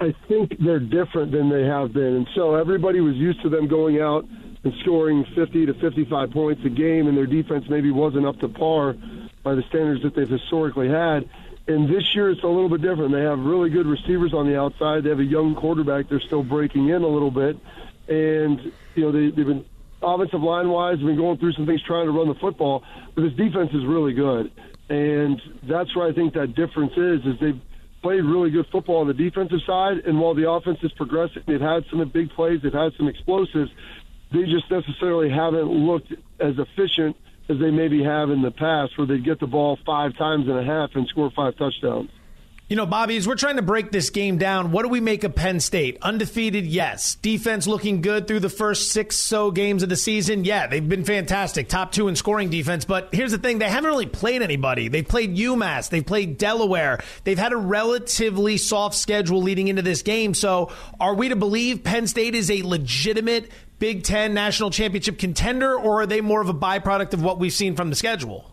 [0.00, 2.16] I think they're different than they have been.
[2.16, 4.24] And so everybody was used to them going out
[4.64, 8.48] and scoring 50 to 55 points a game, and their defense maybe wasn't up to
[8.48, 8.94] par
[9.42, 11.28] by the standards that they've historically had.
[11.66, 13.12] And this year it's a little bit different.
[13.12, 15.04] They have really good receivers on the outside.
[15.04, 16.08] They have a young quarterback.
[16.08, 17.58] They're still breaking in a little bit.
[18.08, 19.66] And, you know, they, they've been
[20.02, 23.32] offensive line wise, been going through some things trying to run the football, but this
[23.34, 24.50] defense is really good.
[24.88, 27.60] And that's where I think that difference is, is they've
[28.00, 31.60] played really good football on the defensive side, and while the offense is progressing, they've
[31.60, 33.70] had some big plays, they've had some explosives.
[34.32, 37.16] They just necessarily haven't looked as efficient
[37.48, 40.58] as they maybe have in the past, where they get the ball five times and
[40.58, 42.10] a half and score five touchdowns.
[42.68, 45.24] You know, Bobby, as we're trying to break this game down, what do we make
[45.24, 45.96] of Penn State?
[46.02, 47.14] Undefeated, yes.
[47.14, 50.44] Defense looking good through the first six so games of the season.
[50.44, 51.70] Yeah, they've been fantastic.
[51.70, 52.84] Top two in scoring defense.
[52.84, 54.88] But here's the thing they haven't really played anybody.
[54.88, 57.02] They've played UMass, they've played Delaware.
[57.24, 60.34] They've had a relatively soft schedule leading into this game.
[60.34, 65.74] So are we to believe Penn State is a legitimate Big Ten national championship contender,
[65.74, 68.50] or are they more of a byproduct of what we've seen from the schedule?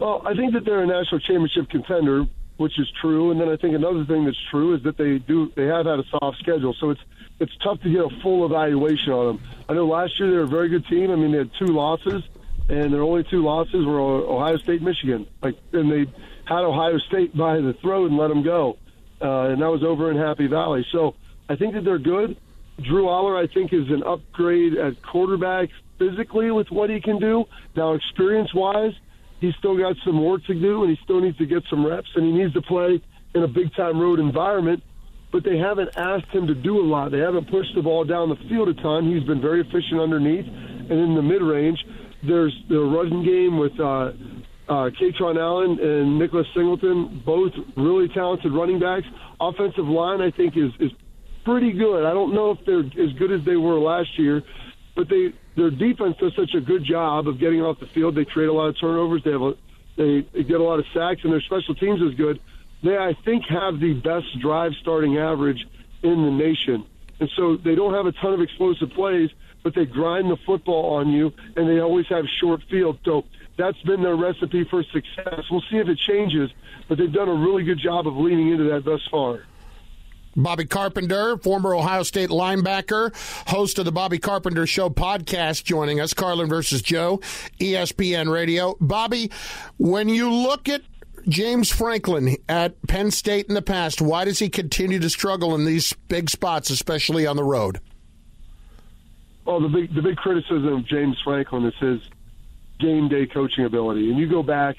[0.00, 3.30] Well, I think that they're a national championship contender, which is true.
[3.30, 6.00] And then I think another thing that's true is that they do they have had
[6.00, 7.00] a soft schedule, so it's
[7.38, 9.44] it's tough to get a full evaluation on them.
[9.68, 11.10] I know last year they were a very good team.
[11.10, 12.24] I mean, they had two losses,
[12.68, 15.26] and their only two losses were Ohio State, Michigan.
[15.40, 16.10] Like, and they
[16.44, 18.78] had Ohio State by the throat and let them go,
[19.20, 20.84] uh, and that was over in Happy Valley.
[20.90, 21.14] So
[21.48, 22.36] I think that they're good.
[22.80, 27.44] Drew Allar, I think, is an upgrade at quarterback physically with what he can do.
[27.76, 28.92] Now, experience wise,
[29.40, 32.08] he's still got some work to do, and he still needs to get some reps,
[32.14, 33.00] and he needs to play
[33.34, 34.82] in a big time road environment.
[35.30, 37.10] But they haven't asked him to do a lot.
[37.10, 39.10] They haven't pushed the ball down the field a ton.
[39.10, 41.78] He's been very efficient underneath, and in the mid range,
[42.22, 44.12] there's the running game with uh,
[44.68, 49.06] uh, Kaytron Allen and Nicholas Singleton, both really talented running backs.
[49.40, 50.92] Offensive line, I think, is is
[51.44, 52.04] pretty good.
[52.04, 54.42] I don't know if they're as good as they were last year,
[54.94, 58.14] but they their defense does such a good job of getting off the field.
[58.14, 59.22] They create a lot of turnovers.
[59.24, 59.54] They have a,
[59.96, 62.40] they, they get a lot of sacks, and their special teams is good.
[62.82, 65.66] They, I think, have the best drive starting average
[66.02, 66.86] in the nation,
[67.20, 69.30] and so they don't have a ton of explosive plays,
[69.62, 72.98] but they grind the football on you, and they always have short field.
[73.04, 73.24] So
[73.56, 75.42] that's been their recipe for success.
[75.50, 76.50] We'll see if it changes,
[76.88, 79.44] but they've done a really good job of leaning into that thus far.
[80.36, 83.14] Bobby Carpenter, former Ohio State linebacker,
[83.48, 86.14] host of the Bobby Carpenter Show podcast, joining us.
[86.14, 87.18] Carlin versus Joe,
[87.60, 88.76] ESPN Radio.
[88.80, 89.30] Bobby,
[89.78, 90.82] when you look at
[91.28, 95.64] James Franklin at Penn State in the past, why does he continue to struggle in
[95.64, 97.80] these big spots, especially on the road?
[99.44, 102.00] Well, the big the big criticism of James Franklin is his
[102.78, 104.76] game day coaching ability, and you go back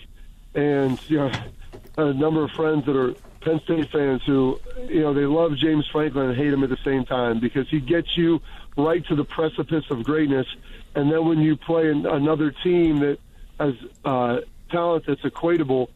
[0.55, 1.31] and you know
[1.97, 5.87] a number of friends that are Penn State fans who, you know, they love James
[5.91, 8.41] Franklin and hate him at the same time because he gets you
[8.77, 10.47] right to the precipice of greatness.
[10.95, 13.19] And then when you play another team that
[13.59, 13.75] has
[14.05, 15.89] uh, talent that's equatable,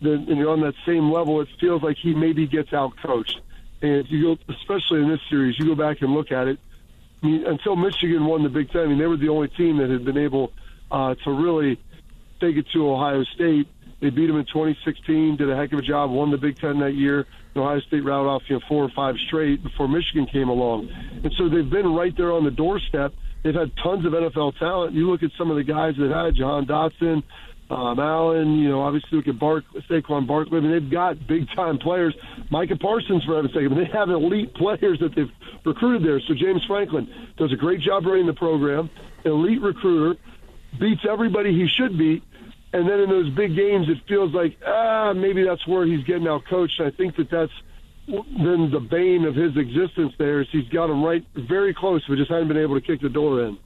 [0.00, 3.40] then and you're on that same level, it feels like he maybe gets out coached.
[3.82, 6.58] And if you go, especially in this series, you go back and look at it.
[7.22, 9.78] I mean, until Michigan won the Big Ten, I mean, they were the only team
[9.78, 10.52] that had been able
[10.90, 11.78] uh, to really
[12.40, 13.68] take it to Ohio State.
[14.00, 16.80] They beat them in 2016, did a heck of a job, won the Big Ten
[16.80, 17.26] that year.
[17.54, 20.88] Ohio State routed off you know, four or five straight before Michigan came along.
[21.22, 23.12] And so they've been right there on the doorstep.
[23.42, 24.94] They've had tons of NFL talent.
[24.94, 27.22] You look at some of the guys that had Jahan Dotson,
[27.70, 30.58] um, Allen, you know, obviously look at Bark, Saquon Barkley.
[30.58, 32.14] I mean, they've got big time players.
[32.50, 33.64] Micah Parsons, for heaven's sake.
[33.64, 35.30] I mean, they have elite players that they've
[35.64, 36.20] recruited there.
[36.20, 38.90] So James Franklin does a great job running the program.
[39.24, 40.18] Elite recruiter,
[40.78, 42.24] beats everybody he should beat.
[42.72, 46.28] And then in those big games, it feels like ah maybe that's where he's getting
[46.28, 46.80] out coached.
[46.80, 47.52] I think that that's
[48.06, 50.12] then the bane of his existence.
[50.18, 53.00] There is he's got him right very close, but just hadn't been able to kick
[53.00, 53.58] the door in.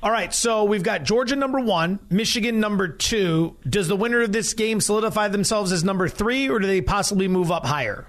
[0.00, 3.56] All right, so we've got Georgia number one, Michigan number two.
[3.68, 7.26] Does the winner of this game solidify themselves as number three, or do they possibly
[7.26, 8.06] move up higher?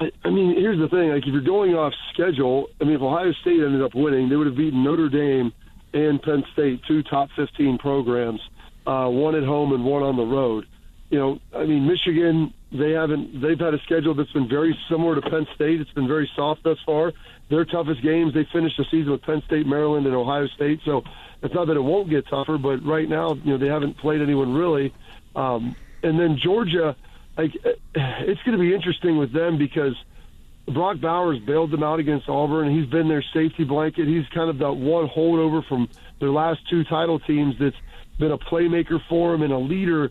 [0.00, 3.02] I, I mean, here's the thing: like if you're going off schedule, I mean, if
[3.02, 5.52] Ohio State ended up winning, they would have beaten Notre Dame
[5.92, 8.40] and Penn State, two top 15 programs,
[8.86, 10.66] uh, one at home and one on the road.
[11.10, 15.20] You know, I mean, Michigan, they haven't, they've had a schedule that's been very similar
[15.20, 15.80] to Penn State.
[15.80, 17.12] It's been very soft thus far.
[17.48, 20.80] Their toughest games, they finished the season with Penn State, Maryland, and Ohio State.
[20.84, 21.02] So
[21.42, 24.20] it's not that it won't get tougher, but right now, you know, they haven't played
[24.20, 24.94] anyone really.
[25.34, 26.94] Um, and then Georgia,
[27.36, 27.56] like,
[27.94, 29.96] it's going to be interesting with them because
[30.72, 32.74] Brock Bowers bailed them out against Auburn.
[32.74, 34.06] He's been their safety blanket.
[34.06, 35.88] He's kind of that one holdover from
[36.20, 37.76] their last two title teams that's
[38.18, 40.10] been a playmaker for them and a leader.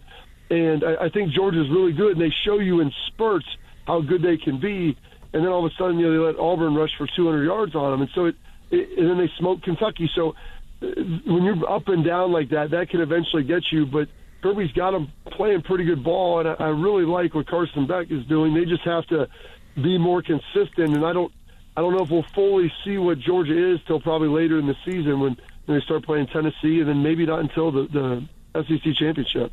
[0.49, 3.45] And I, I think Georgia's really good, and they show you in spurts
[3.85, 4.97] how good they can be
[5.33, 7.75] and then all of a sudden, you know, they let Auburn rush for 200 yards
[7.75, 8.35] on them, and so it,
[8.71, 10.09] it and then they smoke Kentucky.
[10.15, 10.33] So
[10.81, 10.87] uh,
[11.25, 13.85] when you're up and down like that, that can eventually get you.
[13.85, 14.07] But
[14.41, 18.07] Kirby's got them playing pretty good ball, and I, I really like what Carson Beck
[18.09, 18.55] is doing.
[18.55, 19.27] They just have to
[19.75, 21.31] be more consistent, and I don't,
[21.75, 24.75] I don't know if we'll fully see what Georgia is till probably later in the
[24.85, 28.95] season when, when they start playing Tennessee, and then maybe not until the, the SEC
[28.95, 29.51] championship.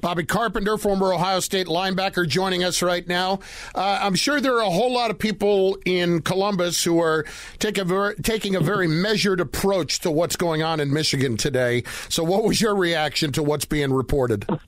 [0.00, 3.40] Bobby Carpenter, former Ohio State linebacker, joining us right now.
[3.74, 7.24] Uh, I'm sure there are a whole lot of people in Columbus who are
[7.58, 11.84] take a ver- taking a very measured approach to what's going on in Michigan today.
[12.10, 14.46] So, what was your reaction to what's being reported?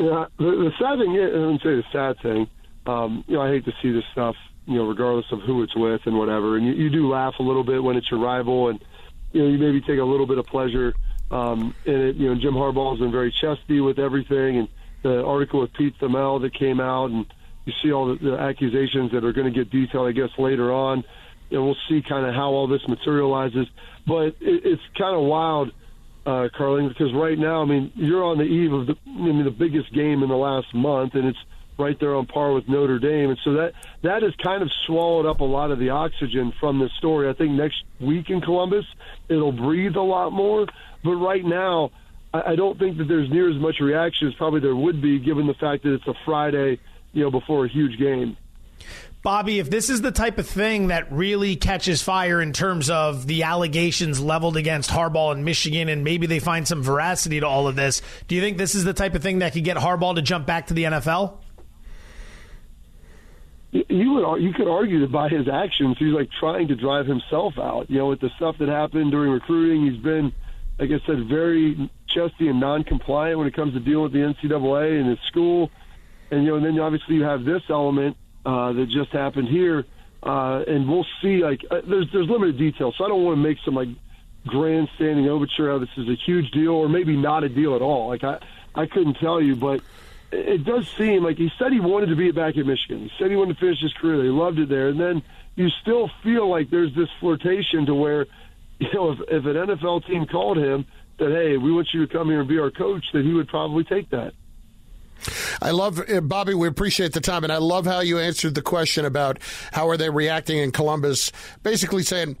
[0.00, 2.48] Yeah, the, the sad thing is, I wouldn't say the sad thing.
[2.88, 4.36] Um, you know, I hate to see this stuff.
[4.66, 7.42] You know, regardless of who it's with and whatever, and you, you do laugh a
[7.42, 8.84] little bit when it's your rival, and
[9.32, 10.94] you know, you maybe take a little bit of pleasure
[11.30, 14.68] um, and it, you know, Jim Harbaugh has been very chesty with everything, and
[15.02, 17.26] the article with Pete Thamel that came out, and
[17.64, 20.72] you see all the, the accusations that are going to get detailed, I guess, later
[20.72, 21.04] on.
[21.50, 23.66] And we'll see kind of how all this materializes.
[24.06, 25.72] But it, it's kind of wild,
[26.26, 29.44] uh, Carlin, because right now, I mean, you're on the eve of the, I mean,
[29.44, 31.38] the biggest game in the last month, and it's
[31.78, 33.30] right there on par with Notre Dame.
[33.30, 36.78] And so that that has kind of swallowed up a lot of the oxygen from
[36.78, 37.28] this story.
[37.28, 38.84] I think next week in Columbus,
[39.28, 40.66] it'll breathe a lot more.
[41.04, 41.90] But right now,
[42.34, 45.18] I, I don't think that there's near as much reaction as probably there would be,
[45.18, 46.80] given the fact that it's a Friday,
[47.12, 48.36] you know, before a huge game.
[49.20, 53.26] Bobby, if this is the type of thing that really catches fire in terms of
[53.26, 57.66] the allegations leveled against Harbaugh in Michigan, and maybe they find some veracity to all
[57.66, 60.14] of this, do you think this is the type of thing that could get Harbaugh
[60.14, 61.34] to jump back to the NFL?
[63.70, 67.58] You would you could argue that by his actions, he's like trying to drive himself
[67.58, 67.90] out.
[67.90, 70.32] You know, with the stuff that happened during recruiting, he's been
[70.78, 75.00] like I said, very chesty and non-compliant when it comes to dealing with the NCAA
[75.00, 75.70] and his school.
[76.30, 79.84] And you know, and then obviously you have this element uh, that just happened here,
[80.22, 81.42] uh, and we'll see.
[81.42, 83.88] Like, uh, there's there's limited details, so I don't want to make some like
[84.46, 88.08] grandstanding overture how this is a huge deal or maybe not a deal at all.
[88.08, 88.38] Like I
[88.74, 89.80] I couldn't tell you, but
[90.30, 93.00] it does seem like he said he wanted to be back in Michigan.
[93.00, 94.22] He said he wanted to finish his career.
[94.22, 95.22] They loved it there, and then
[95.56, 98.26] you still feel like there's this flirtation to where
[98.78, 100.86] you know, if, if an NFL team called him
[101.18, 103.48] that, hey, we want you to come here and be our coach, that he would
[103.48, 104.34] probably take that.
[105.60, 106.54] I love uh, Bobby.
[106.54, 109.38] We appreciate the time, and I love how you answered the question about
[109.72, 111.32] how are they reacting in Columbus.
[111.64, 112.36] Basically saying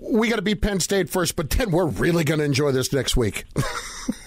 [0.00, 2.92] we got to beat Penn State first, but then we're really going to enjoy this
[2.92, 3.44] next week.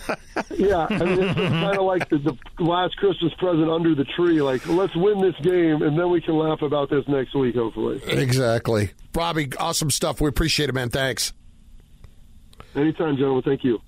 [0.56, 4.42] yeah, I mean, it's kind of like the, the last Christmas present under the tree.
[4.42, 8.02] Like, let's win this game, and then we can laugh about this next week, hopefully.
[8.08, 9.50] Exactly, Bobby.
[9.58, 10.22] Awesome stuff.
[10.22, 10.90] We appreciate it, man.
[10.90, 11.34] Thanks.
[12.76, 13.44] Anytime, gentlemen.
[13.44, 13.80] Thank you.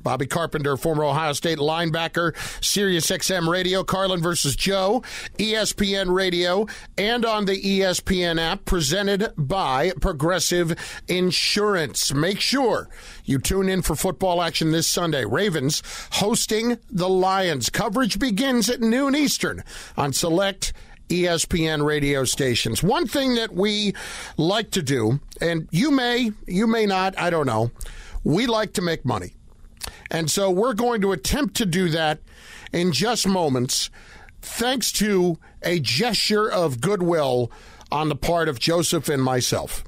[0.00, 2.34] Bobby Carpenter, former Ohio State linebacker,
[2.64, 5.02] Sirius XM Radio, Carlin versus Joe,
[5.38, 10.74] ESPN Radio, and on the ESPN app, presented by Progressive
[11.08, 12.12] Insurance.
[12.14, 12.88] Make sure
[13.24, 15.24] you tune in for football action this Sunday.
[15.24, 15.82] Ravens
[16.12, 17.68] hosting the Lions.
[17.70, 19.62] Coverage begins at noon Eastern
[19.96, 20.72] on select
[21.10, 22.82] ESPN radio stations.
[22.82, 23.94] One thing that we
[24.36, 27.70] like to do, and you may, you may not, I don't know,
[28.24, 29.34] we like to make money.
[30.10, 32.20] And so we're going to attempt to do that
[32.72, 33.90] in just moments,
[34.42, 37.50] thanks to a gesture of goodwill
[37.92, 39.84] on the part of Joseph and myself.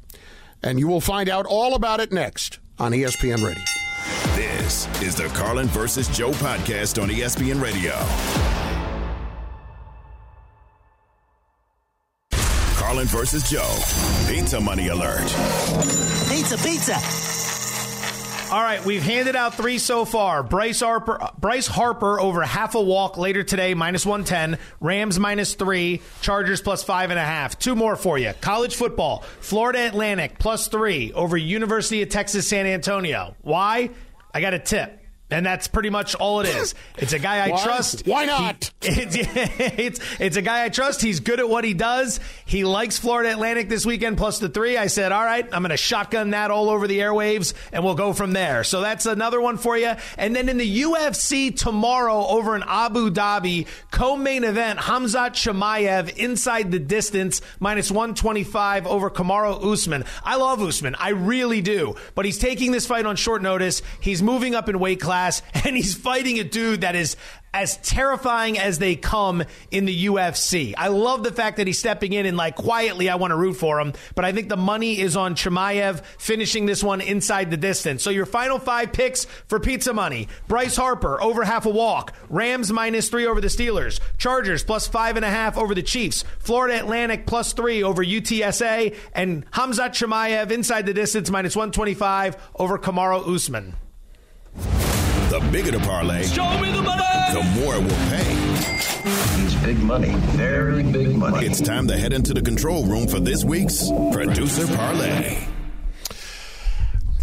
[0.63, 3.65] And you will find out all about it next on ESPN Radio.
[4.37, 7.93] This is the Carlin versus Joe podcast on ESPN Radio.
[12.77, 13.79] Carlin versus Joe.
[14.29, 15.23] Pizza money alert.
[16.29, 17.62] Pizza, pizza.
[18.53, 20.43] All right, we've handed out three so far.
[20.43, 24.59] Bryce Harper, Bryce Harper over half a walk later today, minus 110.
[24.79, 26.03] Rams minus three.
[26.21, 27.59] Chargers plus five and a half.
[27.59, 28.35] Two more for you.
[28.43, 29.25] College football.
[29.41, 33.35] Florida Atlantic plus three over University of Texas San Antonio.
[33.41, 33.89] Why?
[34.35, 35.02] I got a tip.
[35.33, 36.75] And that's pretty much all it is.
[36.99, 37.65] It's a guy I Why?
[37.65, 38.07] trust.
[38.07, 38.71] Why not?
[38.81, 41.01] He- it's, it's, it's a guy I trust.
[41.01, 42.21] He's good at what he does.
[42.45, 44.77] He likes Florida Atlantic this weekend plus the three.
[44.77, 47.95] I said, all right, I'm going to shotgun that all over the airwaves and we'll
[47.95, 48.63] go from there.
[48.63, 49.95] So that's another one for you.
[50.19, 56.71] And then in the UFC tomorrow over in Abu Dhabi, co-main event, Hamzat Chimaev inside
[56.71, 60.05] the distance, minus 125 over Kamaru Usman.
[60.23, 60.95] I love Usman.
[60.97, 61.97] I really do.
[62.15, 63.83] But he's taking this fight on short notice.
[64.01, 65.22] He's moving up in weight class
[65.65, 67.17] and he's fighting a dude that is
[67.55, 70.75] as terrifying as they come in the UFC.
[70.77, 73.55] I love the fact that he's stepping in and like quietly I want to root
[73.55, 77.57] for him, but I think the money is on Chimaev finishing this one inside the
[77.57, 78.03] distance.
[78.03, 80.29] So your final five picks for pizza money.
[80.49, 82.15] Bryce Harper over half a walk.
[82.31, 84.01] Rams minus three over the Steelers.
[84.17, 86.25] Chargers plus five and a half over the Chiefs.
[86.39, 92.79] Florida Atlantic plus three over UTSA and Hamzat Chimaev inside the distance minus 125 over
[92.79, 93.75] Kamaru Usman.
[95.33, 97.03] The bigger the parlay, Show me the money.
[97.33, 99.43] the more it will pay.
[99.43, 101.47] It's big money, very big money.
[101.47, 105.39] It's time to head into the control room for this week's Producer Parlay.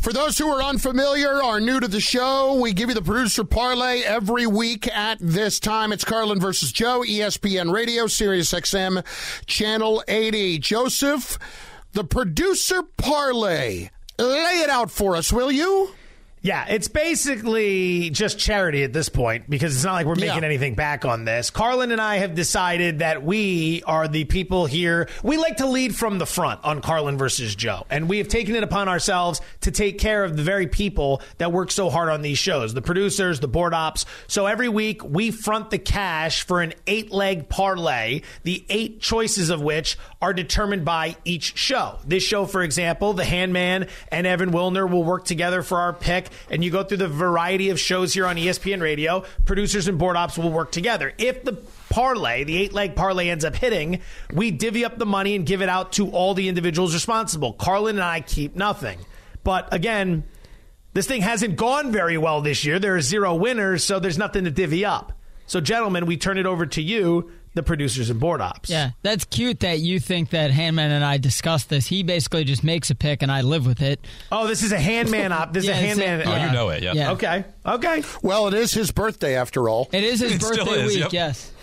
[0.01, 3.43] For those who are unfamiliar or new to the show, we give you the producer
[3.43, 5.93] parlay every week at this time.
[5.93, 9.05] It's Carlin versus Joe, ESPN Radio, Sirius XM,
[9.45, 10.57] Channel 80.
[10.57, 11.37] Joseph,
[11.93, 13.89] the producer parlay.
[14.17, 15.91] Lay it out for us, will you?
[16.41, 20.45] Yeah, it's basically just charity at this point because it's not like we're making Yeah.
[20.45, 21.49] anything back on this.
[21.49, 25.09] Carlin and I have decided that we are the people here.
[25.21, 27.85] We like to lead from the front on Carlin versus Joe.
[27.89, 31.51] And we have taken it upon ourselves to take care of the very people that
[31.51, 34.05] work so hard on these shows the producers, the board ops.
[34.27, 39.49] So every week we front the cash for an eight leg parlay, the eight choices
[39.49, 41.99] of which are determined by each show.
[42.07, 46.28] This show, for example, the Handman and Evan Wilner will work together for our pick,
[46.49, 49.23] and you go through the variety of shows here on ESPN Radio.
[49.45, 51.13] Producers and board ops will work together.
[51.17, 51.53] If the
[51.89, 54.01] parlay, the eight leg parlay ends up hitting,
[54.33, 57.53] we divvy up the money and give it out to all the individuals responsible.
[57.53, 58.99] Carlin and I keep nothing.
[59.43, 60.23] But again,
[60.93, 62.79] this thing hasn't gone very well this year.
[62.79, 65.13] There are zero winners, so there's nothing to divvy up.
[65.45, 68.69] So, gentlemen, we turn it over to you, the producers and board ops.
[68.69, 71.85] Yeah, that's cute that you think that Handman and I discussed this.
[71.87, 73.99] He basically just makes a pick and I live with it.
[74.31, 75.51] Oh, this is a handman op.
[75.53, 76.27] This Yeah, is a it's a- handman.
[76.41, 76.93] Oh, you know it, yeah.
[76.93, 77.11] Yeah.
[77.11, 77.43] Okay.
[77.65, 78.03] Okay.
[78.21, 79.89] Well, it is his birthday after all.
[79.91, 81.13] It is his It still birthday is, week, yep.
[81.13, 81.51] yes.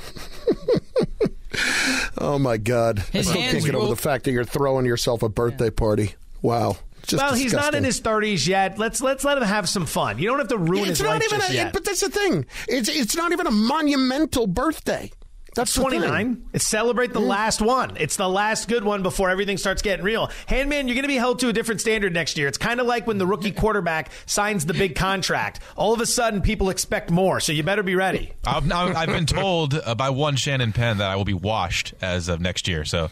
[2.19, 2.99] Oh, my God.
[3.13, 5.71] His I still hands can't get over the fact that you're throwing yourself a birthday
[5.71, 6.15] party.
[6.43, 6.77] Wow.
[7.07, 8.79] Just well, he's not in his thirties yet.
[8.79, 10.19] Let's let's let him have some fun.
[10.19, 11.73] You don't have to ruin It's his not life even just a, yet.
[11.73, 12.47] but that's the thing.
[12.69, 15.13] It's it's not even a monumental birthday.
[15.57, 16.49] That's 29.
[16.53, 17.97] It's celebrate the last one.
[17.99, 20.29] It's the last good one before everything starts getting real.
[20.49, 22.47] Handman, you're going to be held to a different standard next year.
[22.47, 25.61] It's kind of like when the rookie quarterback signs the big contract.
[25.75, 28.33] All of a sudden, people expect more, so you better be ready.
[28.47, 31.95] I've, I've I've been told uh, by one Shannon Penn that I will be washed
[32.03, 32.85] as of next year.
[32.85, 33.11] So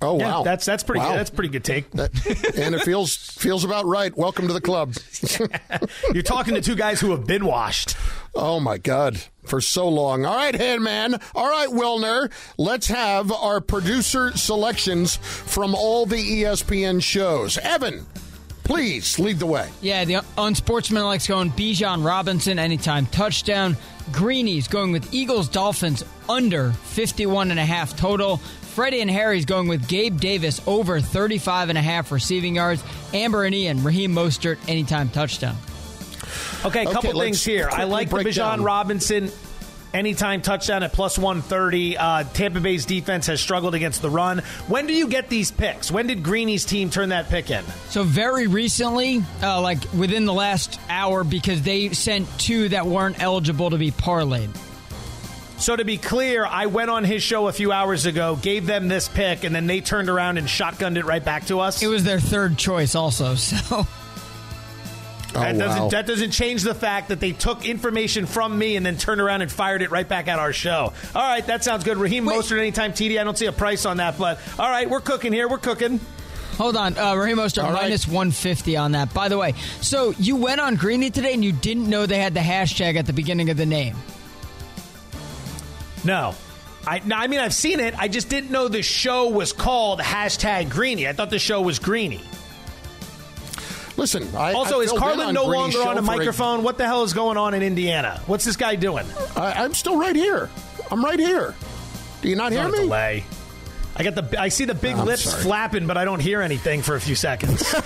[0.00, 1.10] Oh Yeah, wow, that's that's pretty Wow.
[1.10, 1.18] good.
[1.18, 1.86] That's a pretty good take.
[1.92, 4.16] and it feels feels about right.
[4.16, 4.94] Welcome to the club.
[6.14, 7.96] You're talking to two guys who have been washed.
[8.34, 10.24] Oh my God, for so long.
[10.24, 11.20] All right, Handman.
[11.34, 12.30] All right, Wilner.
[12.58, 17.58] Let's have our producer selections from all the ESPN shows.
[17.58, 18.06] Evan,
[18.62, 19.68] please lead the way.
[19.80, 23.76] Yeah, the unsportsmanlike's going Bijan Robinson anytime touchdown.
[24.12, 28.40] Greeny's going with Eagles Dolphins under 51 and a half total.
[28.78, 32.80] Freddie and Harry's going with Gabe Davis over 35 and a half receiving yards.
[33.12, 35.56] Amber and Ian, Raheem Mostert anytime touchdown.
[36.64, 37.68] Okay, a couple let's things here.
[37.72, 38.64] I like the Bijan.
[38.64, 39.32] Robinson
[39.92, 41.96] anytime touchdown at plus 130.
[41.96, 44.38] Uh, Tampa Bay's defense has struggled against the run.
[44.68, 45.90] When do you get these picks?
[45.90, 47.64] When did Greeny's team turn that pick in?
[47.88, 53.20] So very recently, uh, like within the last hour, because they sent two that weren't
[53.20, 54.50] eligible to be parlayed.
[55.58, 58.86] So to be clear, I went on his show a few hours ago, gave them
[58.88, 61.82] this pick, and then they turned around and shotgunned it right back to us.
[61.82, 63.34] It was their third choice, also.
[65.30, 65.88] So that Oh, doesn't wow.
[65.90, 69.42] that doesn't change the fact that they took information from me and then turned around
[69.42, 70.94] and fired it right back at our show.
[71.14, 71.98] All right, that sounds good.
[71.98, 73.20] Raheem Mostert anytime TD.
[73.20, 75.46] I don't see a price on that, but all right, we're cooking here.
[75.46, 76.00] We're cooking.
[76.56, 77.82] hold on, uh, Raheem Mostert All right.
[77.82, 79.12] minus 150 on that.
[79.12, 79.52] By the way,
[79.82, 83.04] so you went on Greeny today and you didn't know they had the hashtag at
[83.06, 83.96] the beginning of the name.
[86.08, 86.34] No.
[86.86, 87.94] I, no, I mean, I've seen it.
[87.98, 91.06] I just didn't know the show was called hashtag Greeny.
[91.06, 92.22] I thought the show was Greeny.
[93.98, 96.62] Listen, I Also, I is Carlin no Greeny's longer on a microphone?
[96.62, 98.22] What the hell is going on in Indiana?
[98.26, 99.04] What's this guy doing?
[99.36, 100.48] I, I'm still right here.
[100.90, 101.54] I'm right here.
[102.22, 102.78] Do you not hear a me?
[102.78, 103.24] delay.
[103.98, 104.40] I got the.
[104.40, 105.42] I see the big I'm lips sorry.
[105.42, 107.74] flapping, but I don't hear anything for a few seconds.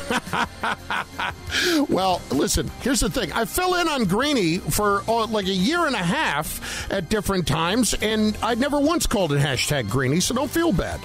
[1.88, 3.32] Well, listen, here's the thing.
[3.32, 7.46] I fill in on Greeny for uh, like a year and a half at different
[7.46, 11.00] times, and I never once called it hashtag Greeny, so don't feel bad.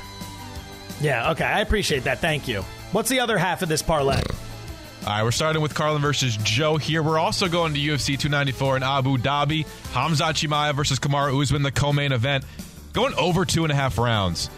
[1.02, 1.32] yeah.
[1.32, 1.44] Okay.
[1.44, 2.20] I appreciate that.
[2.20, 2.62] Thank you.
[2.92, 4.16] What's the other half of this parlay?
[4.16, 4.24] All
[5.14, 7.04] right, we're starting with Carlin versus Joe here.
[7.04, 9.66] We're also going to UFC 294 in Abu Dhabi.
[9.92, 12.46] Hamza Chimaev versus Kamaru Usman, the co-main event.
[12.94, 14.50] Going over two and a half rounds.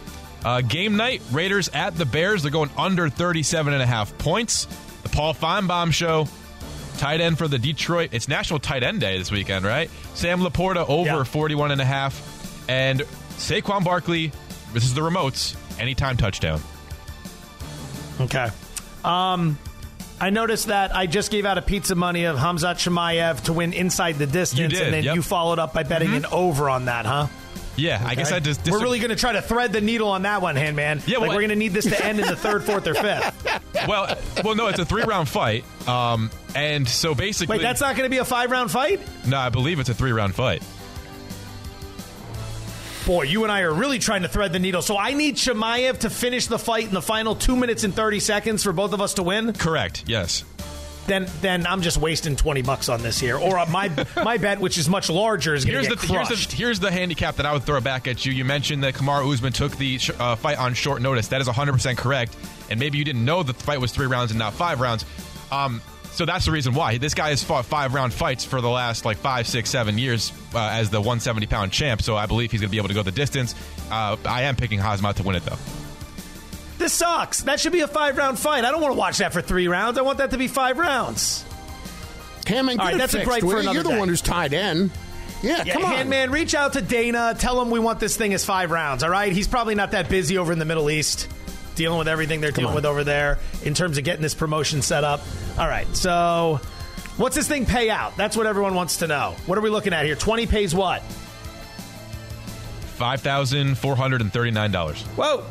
[0.43, 2.43] Uh, game night, Raiders at the Bears.
[2.43, 4.65] They're going under 37 and a half points.
[5.03, 6.27] The Paul Finebaum show,
[6.97, 8.09] tight end for the Detroit.
[8.13, 9.89] It's National Tight End Day this weekend, right?
[10.13, 11.23] Sam Laporta over Yeah.
[11.23, 12.69] 41 and a half.
[12.69, 13.01] And
[13.37, 14.31] Saquon Barkley,
[14.73, 16.61] this is the remotes, anytime touchdown.
[18.21, 18.49] Okay.
[19.03, 19.57] Um,
[20.21, 23.71] I noticed that I just gave out a pizza money of Hamzat Chimaev to win
[23.71, 25.15] inside the distance, did, and then yep.
[25.15, 27.27] you followed up by betting an over on that, huh?
[27.79, 28.69] Yeah, I guess I just.
[28.69, 31.05] We're really going to try to thread the needle on that one, Handman.
[31.07, 32.93] Yeah, like well, we're going to need this to end in the third, fourth, or
[32.93, 33.61] fifth.
[33.87, 35.63] well, well, no, it's a three round fight.
[35.87, 38.99] Um, and so basically, Wait, that's not going to be a five round fight?
[39.27, 40.63] no, I believe it's a three round fight.
[43.05, 44.81] Boy, you and I are really trying to thread the needle.
[44.81, 48.19] So I need Chimaev to finish the fight in the final two minutes and thirty
[48.19, 49.53] seconds for both of us to win.
[49.53, 50.03] Correct.
[50.05, 50.43] Yes.
[51.09, 54.59] Then, then I'm just wasting twenty bucks on this here, or uh, my my bet,
[54.59, 57.45] which is much larger, is going Here's the, get here's the here's the handicap that
[57.45, 58.31] I would throw back at you.
[58.31, 61.27] You mentioned that Kamaru Usman took the sh- uh, fight on short notice.
[61.29, 62.37] That is 100 percent correct.
[62.69, 65.03] And maybe you didn't know that the fight was three rounds and not five rounds.
[65.51, 65.81] Um,
[66.11, 69.05] so that's the reason why this guy has fought five round fights for the last
[69.05, 72.01] like five, six, seven years uh, as the 170 pound champ.
[72.01, 73.55] So I believe he's going to be able to go the distance.
[73.89, 75.57] Uh, I am picking Hazmat to win it though.
[76.79, 77.41] This sucks.
[77.43, 78.65] That should be a five round fight.
[78.65, 79.99] I don't want to watch that for three rounds.
[79.99, 81.45] I want that to be five rounds.
[82.47, 83.61] Hammond, All get right, it that's a fixed, gripe will for you?
[83.61, 83.99] another You're the day.
[83.99, 84.89] one who's tied in.
[85.43, 85.91] Yeah, Yeah, come on.
[85.93, 87.35] Handman, reach out to Dana.
[87.37, 89.03] Tell him we want this thing as five rounds.
[89.03, 91.27] All right, he's probably not that busy over in the Middle East,
[91.75, 92.75] dealing with everything they're dealing on.
[92.75, 95.21] with over there in terms of getting this promotion set up.
[95.59, 96.59] All right, so
[97.17, 98.17] what's this thing pay out?
[98.17, 99.35] That's what everyone wants to know.
[99.45, 100.15] What are we looking at here?
[100.15, 101.03] Twenty pays what?
[102.97, 105.01] Five thousand four hundred and thirty nine dollars.
[105.15, 105.45] Whoa,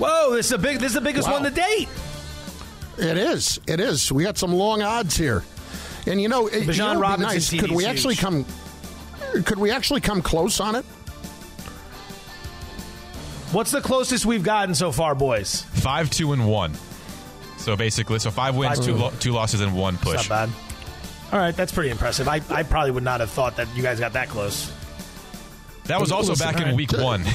[0.00, 0.34] whoa!
[0.34, 0.78] This is a big.
[0.78, 1.34] This is the biggest Wow.
[1.34, 1.88] one to date.
[2.98, 3.60] It is.
[3.66, 4.10] It is.
[4.12, 5.42] We got some long odds here,
[6.06, 7.50] and you know, it, you know be Robinson nice?
[7.50, 8.20] Could we actually huge.
[8.22, 8.46] come?
[9.44, 10.84] Could we actually come close on it?
[13.52, 15.62] What's the closest we've gotten so far, boys?
[15.72, 16.74] Five, two, and one.
[17.58, 18.98] So basically, so five wins, Five, two two.
[18.98, 20.28] lo- two losses, and one It's push.
[20.28, 20.50] not bad.
[21.32, 22.28] All right, that's pretty impressive.
[22.28, 24.72] I, I probably would not have thought that you guys got that close.
[25.84, 26.76] That was also Listen, back in right.
[26.76, 27.24] week one.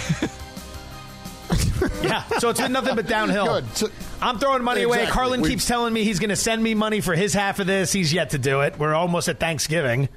[2.03, 3.45] Yeah, so it's been nothing but downhill.
[3.61, 3.75] Good.
[3.77, 3.89] So-
[4.21, 5.05] I'm throwing money away.
[5.07, 7.67] Carlin We- keeps telling me he's going to send me money for his half of
[7.67, 7.91] this.
[7.91, 8.77] He's yet to do it.
[8.79, 10.09] We're almost at Thanksgiving.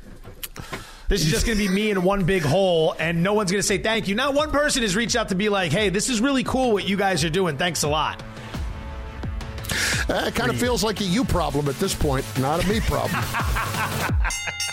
[1.09, 3.62] This is just going to be me in one big hole, and no one's going
[3.62, 4.14] to say thank you.
[4.14, 6.87] Not one person has reached out to be like, hey, this is really cool what
[6.87, 7.57] you guys are doing.
[7.57, 8.23] Thanks a lot.
[10.09, 12.81] Uh, it kind of feels like a you problem at this point, not a me
[12.81, 13.23] problem.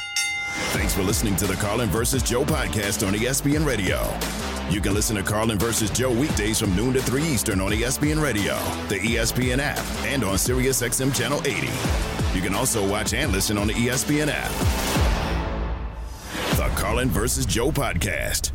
[0.55, 4.01] Thanks for listening to the Carlin versus Joe podcast on ESPN Radio.
[4.73, 8.21] You can listen to Carlin versus Joe weekdays from noon to 3 Eastern on ESPN
[8.23, 8.55] Radio,
[8.87, 11.67] the ESPN app, and on SiriusXM Channel 80.
[12.33, 14.49] You can also watch and listen on the ESPN app.
[16.55, 18.51] The Carlin versus Joe podcast.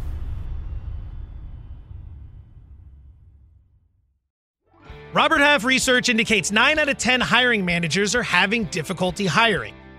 [5.13, 9.75] Robert Half research indicates 9 out of 10 hiring managers are having difficulty hiring.